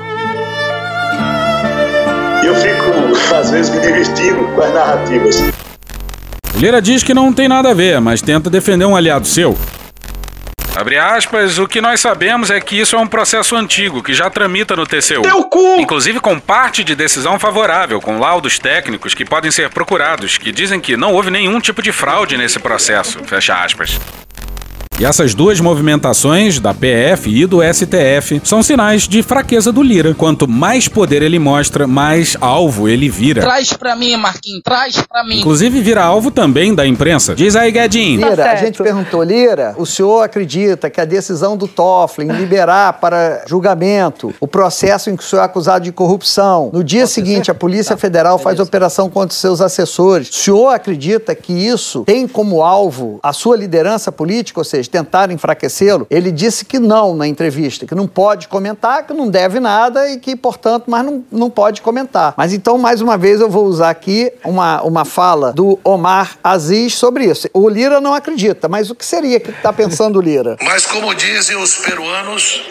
[2.43, 5.43] Eu fico, às vezes, me divertindo com as narrativas.
[6.55, 9.57] Lira diz que não tem nada a ver, mas tenta defender um aliado seu.
[10.75, 14.27] Abre aspas, o que nós sabemos é que isso é um processo antigo, que já
[14.29, 15.21] tramita no TCU.
[15.21, 15.77] Teu cu!
[15.79, 20.81] Inclusive com parte de decisão favorável, com laudos técnicos que podem ser procurados, que dizem
[20.81, 23.23] que não houve nenhum tipo de fraude nesse processo.
[23.23, 23.99] Fecha aspas.
[24.99, 30.13] E essas duas movimentações, da PF e do STF, são sinais de fraqueza do Lira.
[30.13, 33.41] Quanto mais poder ele mostra, mais alvo ele vira.
[33.41, 35.39] Traz pra mim, Marquinhos, traz pra mim.
[35.39, 37.33] Inclusive vira alvo também da imprensa.
[37.33, 38.29] Diz aí, Guedinho.
[38.29, 42.93] Lira, a gente perguntou, Lira, o senhor acredita que a decisão do Toffoli em liberar
[42.93, 47.49] para julgamento o processo em que o senhor é acusado de corrupção, no dia seguinte
[47.49, 52.27] a Polícia Federal faz operação contra os seus assessores, o senhor acredita que isso tem
[52.27, 57.27] como alvo a sua liderança política, ou seja, tentar enfraquecê-lo, ele disse que não na
[57.27, 61.49] entrevista, que não pode comentar, que não deve nada e que, portanto, mas não, não
[61.49, 62.33] pode comentar.
[62.37, 66.95] Mas então, mais uma vez, eu vou usar aqui uma, uma fala do Omar Aziz
[66.95, 67.47] sobre isso.
[67.53, 70.57] O Lira não acredita, mas o que seria que está pensando o Lira?
[70.61, 72.61] Mas como dizem os peruanos,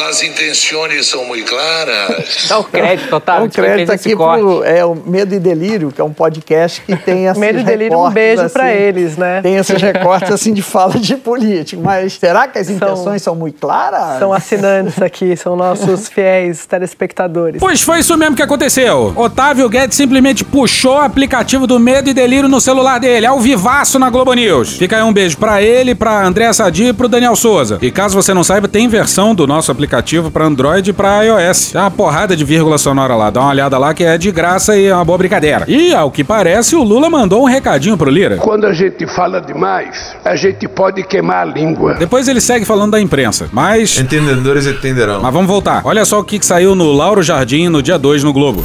[0.00, 2.46] As intenções são muito claras.
[2.48, 3.42] Dá o crédito, Otávio.
[3.42, 6.94] Dá o crédito aqui pro é, o Medo e Delírio, que é um podcast que
[6.96, 9.40] tem esses Medo e Delírio, um beijo assim, para eles, né?
[9.40, 11.82] Tem esses recortes assim de fala de político.
[11.82, 14.18] Mas será que as intenções são, são muito claras?
[14.18, 17.58] São assinantes aqui, são nossos fiéis telespectadores.
[17.58, 19.12] Pois foi isso mesmo que aconteceu.
[19.16, 23.98] Otávio Guedes simplesmente puxou o aplicativo do Medo e Delírio no celular dele, ao vivaço
[23.98, 24.76] na Globo News.
[24.76, 27.78] Fica aí um beijo para ele, para André Sadi e pro Daniel Souza.
[27.80, 31.22] E caso você não saiba, tem versão do nosso aplicativo aplicativo para Android e para
[31.22, 31.70] iOS.
[31.72, 33.30] Tem uma porrada de vírgula sonora lá.
[33.30, 35.64] Dá uma olhada lá que é de graça e é uma boa brincadeira.
[35.68, 38.36] E, ao que parece, o Lula mandou um recadinho pro Lira.
[38.38, 41.94] Quando a gente fala demais, a gente pode queimar a língua.
[41.94, 43.98] Depois ele segue falando da imprensa, mas...
[43.98, 45.22] Entendedores entenderão.
[45.22, 45.82] Mas vamos voltar.
[45.84, 48.64] Olha só o que saiu no Lauro Jardim no dia 2 no Globo.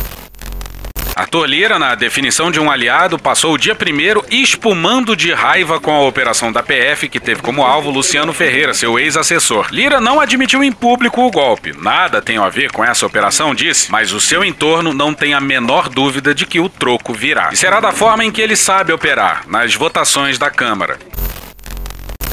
[1.22, 5.92] Arthur Lira, na definição de um aliado, passou o dia primeiro espumando de raiva com
[5.92, 9.68] a operação da PF, que teve como alvo Luciano Ferreira, seu ex-assessor.
[9.70, 11.74] Lira não admitiu em público o golpe.
[11.78, 15.40] Nada tem a ver com essa operação, disse, mas o seu entorno não tem a
[15.40, 17.50] menor dúvida de que o troco virá.
[17.52, 20.98] E será da forma em que ele sabe operar, nas votações da Câmara.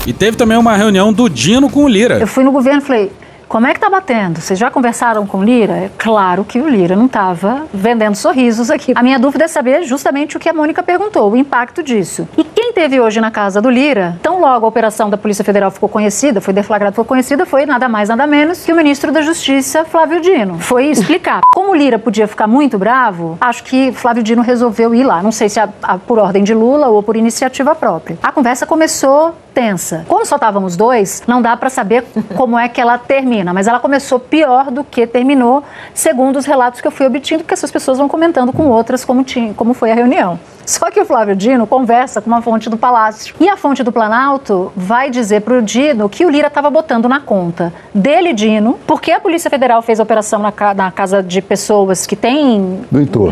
[0.07, 2.19] E teve também uma reunião do Dino com o Lira.
[2.19, 3.13] Eu fui no governo e falei.
[3.47, 4.41] Como é que tá batendo?
[4.41, 5.73] Vocês já conversaram com o Lira?
[5.73, 8.93] É claro que o Lira não estava vendendo sorrisos aqui.
[8.95, 12.29] A minha dúvida é saber justamente o que a Mônica perguntou, o impacto disso.
[12.37, 15.71] E quem teve hoje na casa do Lira, tão logo a operação da Polícia Federal
[15.71, 19.23] ficou conhecida, foi deflagrada, foi conhecida, foi nada mais, nada menos que o ministro da
[19.23, 20.59] Justiça, Flávio Dino.
[20.59, 21.41] Foi explicar.
[21.51, 25.23] Como o Lira podia ficar muito bravo, acho que Flávio Dino resolveu ir lá.
[25.23, 28.19] Não sei se a, a, por ordem de Lula ou por iniciativa própria.
[28.23, 30.05] A conversa começou tensa.
[30.07, 32.05] Como só estávamos dois, não dá para saber
[32.37, 35.63] como é que ela termina, mas ela começou pior do que terminou,
[35.95, 39.23] segundo os relatos que eu fui obtendo, porque essas pessoas vão comentando com outras como,
[39.25, 40.39] tinha, como foi a reunião.
[40.69, 43.35] Só que o Flávio Dino conversa com uma fonte do Palácio.
[43.41, 47.09] E a fonte do Planalto vai dizer para o Dino que o Lira estava botando
[47.09, 51.41] na conta dele, Dino, porque a Polícia Federal fez a operação na, na casa de
[51.41, 52.81] pessoas que têm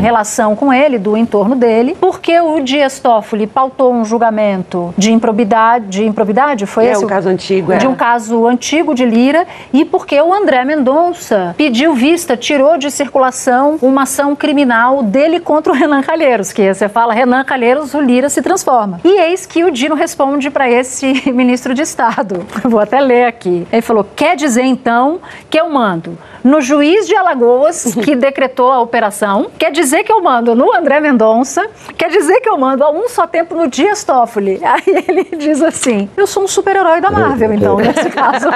[0.01, 5.89] relação com ele, do entorno dele, porque o Dias Toffoli pautou um julgamento de improbidade,
[5.89, 7.05] de improbidade foi é, esse?
[7.05, 7.89] um caso antigo, De é.
[7.89, 13.77] um caso antigo de Lira e porque o André Mendonça pediu vista, tirou de circulação
[13.83, 18.29] uma ação criminal dele contra o Renan Calheiros, que você fala Renan Calheiros, o Lira
[18.29, 19.01] se transforma.
[19.03, 22.47] E eis que o Dino responde para esse ministro de Estado.
[22.63, 23.67] Vou até ler aqui.
[23.73, 25.19] Ele falou: quer dizer então
[25.51, 30.23] que eu mando no juiz de Alagoas, que decretou a operação, quer dizer que eu
[30.23, 31.69] mando no André Mendonça,
[31.99, 34.61] quer dizer que eu mando a um só tempo no Dias Toffoli.
[34.65, 38.47] Aí ele diz assim: eu sou um super-herói da Marvel, então, nesse caso.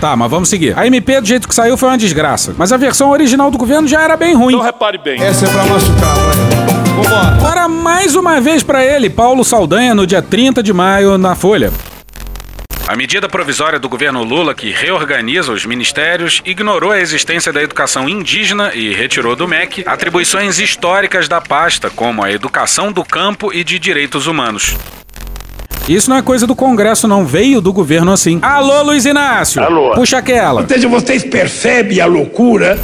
[0.00, 0.78] Tá, mas vamos seguir.
[0.78, 2.54] A MP, do jeito que saiu, foi uma desgraça.
[2.56, 4.54] Mas a versão original do governo já era bem ruim.
[4.54, 5.22] Então repare bem.
[5.22, 6.71] Essa é pra machucar, vai.
[7.02, 7.36] Vambora.
[7.36, 11.72] Agora, mais uma vez para ele, Paulo Saldanha, no dia 30 de maio, na Folha.
[12.86, 18.08] A medida provisória do governo Lula, que reorganiza os ministérios, ignorou a existência da educação
[18.08, 23.62] indígena e retirou do MEC atribuições históricas da pasta, como a educação do campo e
[23.64, 24.76] de direitos humanos.
[25.88, 27.24] Isso não é coisa do Congresso, não.
[27.24, 28.38] Veio do governo assim.
[28.42, 29.62] Alô, Luiz Inácio!
[29.62, 29.94] Alô.
[29.94, 30.60] Puxa aquela.
[30.60, 32.78] Ou seja, vocês percebem a loucura?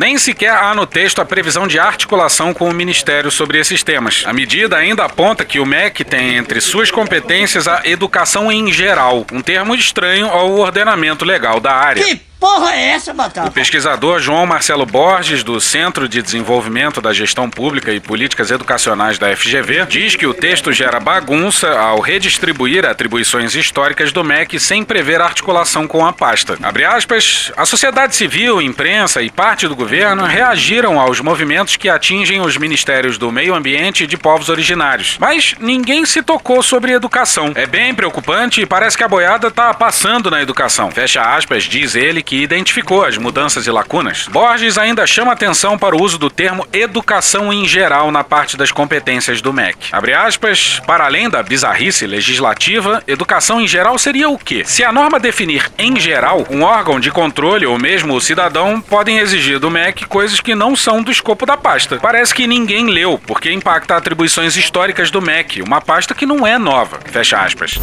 [0.00, 4.22] Nem sequer há no texto a previsão de articulação com o Ministério sobre esses temas.
[4.24, 9.26] A medida ainda aponta que o MEC tem entre suas competências a educação em geral,
[9.30, 12.02] um termo estranho ao ordenamento legal da área.
[12.02, 13.50] Que porra é essa, O Batata?
[13.50, 19.36] pesquisador João Marcelo Borges, do Centro de Desenvolvimento da Gestão Pública e Políticas Educacionais da
[19.36, 25.20] FGV, diz que o texto gera bagunça ao redistribuir atribuições históricas do MEC sem prever
[25.20, 26.56] articulação com a pasta.
[26.62, 32.40] Abre aspas, a sociedade civil, imprensa e parte do governo reagiram aos movimentos que atingem
[32.40, 35.16] os ministérios do meio ambiente e de povos originários.
[35.20, 37.52] Mas ninguém se tocou sobre educação.
[37.54, 40.90] É bem preocupante e parece que a boiada está passando na educação.
[40.90, 44.26] Fecha aspas, diz ele que identificou as mudanças e lacunas.
[44.28, 48.72] Borges ainda chama atenção para o uso do termo educação em geral na parte das
[48.72, 49.88] competências do MEC.
[49.92, 54.62] Abre aspas, para além da bizarrice legislativa, educação em geral seria o quê?
[54.64, 59.18] Se a norma definir em geral, um órgão de controle ou mesmo o cidadão podem
[59.18, 61.98] exigir do MEC coisas que não são do escopo da pasta.
[61.98, 66.58] Parece que ninguém leu, porque impacta atribuições históricas do MEC, uma pasta que não é
[66.58, 66.98] nova.
[67.06, 67.78] Fecha aspas.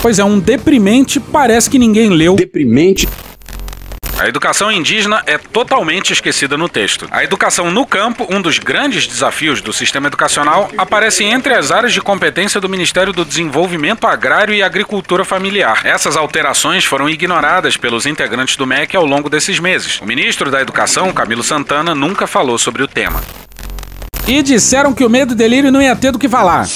[0.00, 2.36] Pois é, um deprimente, parece que ninguém leu.
[2.36, 3.08] Deprimente.
[4.18, 7.06] A educação indígena é totalmente esquecida no texto.
[7.08, 11.92] A educação no campo, um dos grandes desafios do sistema educacional, aparece entre as áreas
[11.92, 15.86] de competência do Ministério do Desenvolvimento Agrário e Agricultura Familiar.
[15.86, 20.00] Essas alterações foram ignoradas pelos integrantes do MEC ao longo desses meses.
[20.00, 23.22] O ministro da Educação, Camilo Santana, nunca falou sobre o tema.
[24.28, 26.66] E disseram que o medo e delírio não ia ter do que falar.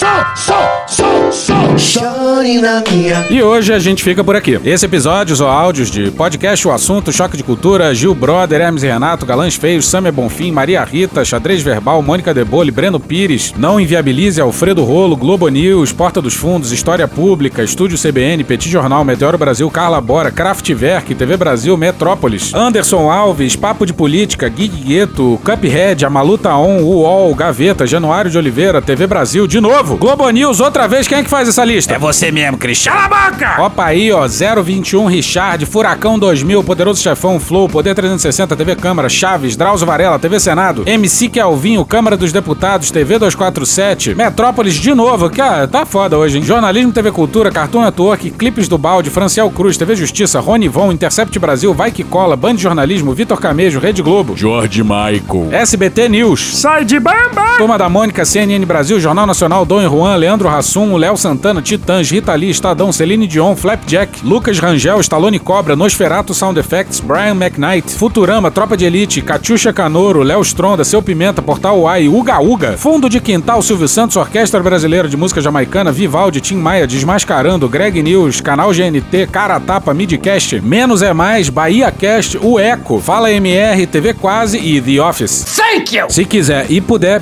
[3.30, 4.58] E hoje a gente fica por aqui.
[4.64, 8.86] Esse episódio ou áudios de podcast, o assunto, choque de cultura, Gil Brother, Hermes e
[8.86, 14.40] Renato, Galãs Feios, Samia Bonfim, Maria Rita, Xadrez Verbal, Mônica Debole, Breno Pires, Não Inviabilize,
[14.40, 19.70] Alfredo Rolo, Globo News, Porta dos Fundos, História Pública, Estúdio CBN, Petit Jornal, Meteoro Brasil,
[19.70, 26.54] Carla Bora, Kraftwerk, TV Brasil, Metrópolis, Anderson Alves, Papo de Política, Gui Gueto, Cuphead, Amaluta
[26.56, 31.18] On, UOL, Gaveta, Januário de Oliveira, TV Brasil, de novo, Globo News, outra vez, quem
[31.18, 31.92] é que faz essa lista?
[31.92, 32.96] É você mesmo, Cristiano.
[32.96, 33.62] Cala a boca!
[33.64, 39.56] Opa aí, ó, 021 Richard, Furacão 2000, Poderoso Chefão, Flow, Poder 360, TV Câmara, Chaves,
[39.56, 45.66] Drauzio Varela, TV Senado, MC Kelvinho, Câmara dos Deputados, TV 247, Metrópolis de novo, cara,
[45.66, 46.44] tá foda hoje, hein?
[46.44, 51.36] Jornalismo, TV Cultura, Cartoon Network, Clipes do Balde, Franciel Cruz, TV Justiça, Rony Von, Intercept
[51.40, 56.40] Brasil, Vai Que Cola, Band de Jornalismo, Vitor Camejo, Rede Globo, Jorge Michael, SBT News,
[56.60, 57.31] Sai de bamba!
[57.58, 62.10] Turma da Mônica, CNN Brasil, Jornal Nacional, Dom e Juan, Leandro Rassum, Léo Santana, Titãs,
[62.10, 67.88] Rita Lee, Estadão, Celine Dion, Flapjack, Lucas Rangel, Stallone Cobra, Nosferato Sound Effects, Brian McKnight,
[67.88, 73.08] Futurama, Tropa de Elite, Catiuxa Canoro, Léo Stronda, Seu Pimenta, Portal Uai, Uga Uga, Fundo
[73.08, 78.40] de Quintal, Silvio Santos, Orquestra Brasileira de Música Jamaicana, Vivaldi, Tim Maia, Desmascarando, Greg News,
[78.40, 84.14] Canal GNT, Cara Tapa, Midcast, Menos é Mais, Bahia Cast, O Eco, Fala MR, TV
[84.14, 85.44] Quase e The Office.
[85.56, 86.10] Thank you!
[86.10, 87.21] Se quiser e puder,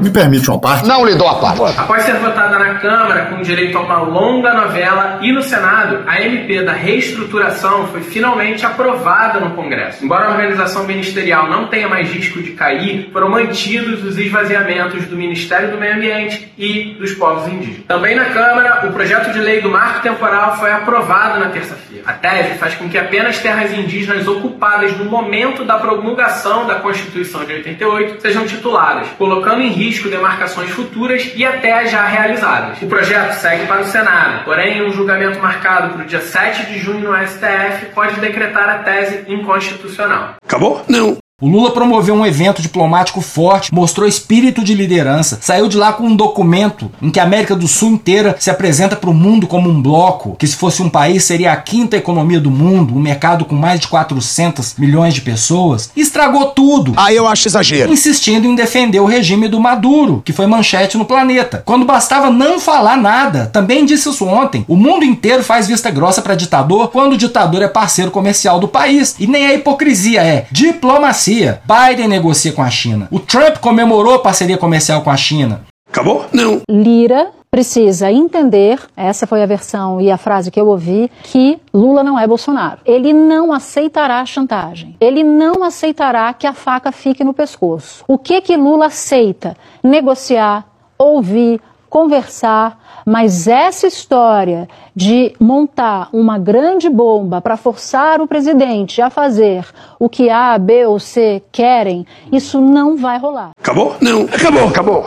[0.00, 0.86] Me permite uma parte?
[0.86, 1.78] Não lhe dou a parte.
[1.78, 6.20] Após ser votada na Câmara com direito a uma longa novela e no Senado, a
[6.22, 10.02] MP da reestruturação foi finalmente aprovada no Congresso.
[10.02, 15.16] Embora a organização ministerial não tenha mais risco de cair, foram mantidos os esvaziamentos do
[15.16, 17.84] Ministério do Meio Ambiente e dos povos indígenas.
[17.86, 22.04] Também na Câmara, o projeto de lei do marco temporal foi aprovado na terça-feira.
[22.06, 27.44] A tese faz com que apenas terras indígenas ocupadas no momento da promulgação da Constituição
[27.44, 32.80] de 88 sejam tituladas, colocando em risco demarcações futuras e até as já realizadas.
[32.82, 36.78] O projeto segue para o Senado, porém, um julgamento marcado para o dia 7 de
[36.78, 40.36] junho no STF pode decretar a tese inconstitucional.
[40.42, 40.84] Acabou?
[40.88, 41.19] Não.
[41.40, 46.04] O Lula promoveu um evento diplomático forte, mostrou espírito de liderança, saiu de lá com
[46.04, 49.70] um documento em que a América do Sul inteira se apresenta para o mundo como
[49.70, 53.46] um bloco, que se fosse um país seria a quinta economia do mundo, um mercado
[53.46, 56.92] com mais de 400 milhões de pessoas, e estragou tudo.
[56.94, 57.90] Aí eu acho exagero.
[57.90, 61.62] Insistindo em defender o regime do Maduro, que foi manchete no planeta.
[61.64, 66.20] Quando bastava não falar nada, também disse isso ontem, o mundo inteiro faz vista grossa
[66.20, 69.16] para ditador quando o ditador é parceiro comercial do país.
[69.18, 71.29] E nem a hipocrisia é diplomacia.
[71.64, 73.08] Biden negocia com a China.
[73.10, 75.62] O Trump comemorou a parceria comercial com a China.
[75.88, 76.26] Acabou?
[76.32, 76.60] Não.
[76.70, 82.04] Lira precisa entender, essa foi a versão e a frase que eu ouvi, que Lula
[82.04, 82.80] não é Bolsonaro.
[82.84, 84.96] Ele não aceitará chantagem.
[85.00, 88.04] Ele não aceitará que a faca fique no pescoço.
[88.06, 89.56] O que que Lula aceita?
[89.82, 90.64] Negociar,
[90.96, 91.60] ouvir,
[91.90, 99.66] conversar, mas essa história de montar uma grande bomba para forçar o presidente a fazer
[99.98, 103.50] o que A, B ou C querem, isso não vai rolar.
[103.60, 103.96] Acabou?
[104.00, 104.22] Não.
[104.22, 105.04] Acabou, acabou.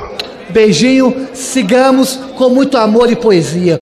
[0.50, 3.78] Beijinho, sigamos com muito amor e poesia.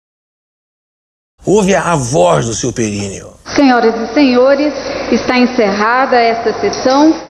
[1.43, 3.31] Ouve a voz do seu períneo.
[3.55, 4.73] Senhoras e senhores,
[5.11, 7.30] está encerrada esta sessão.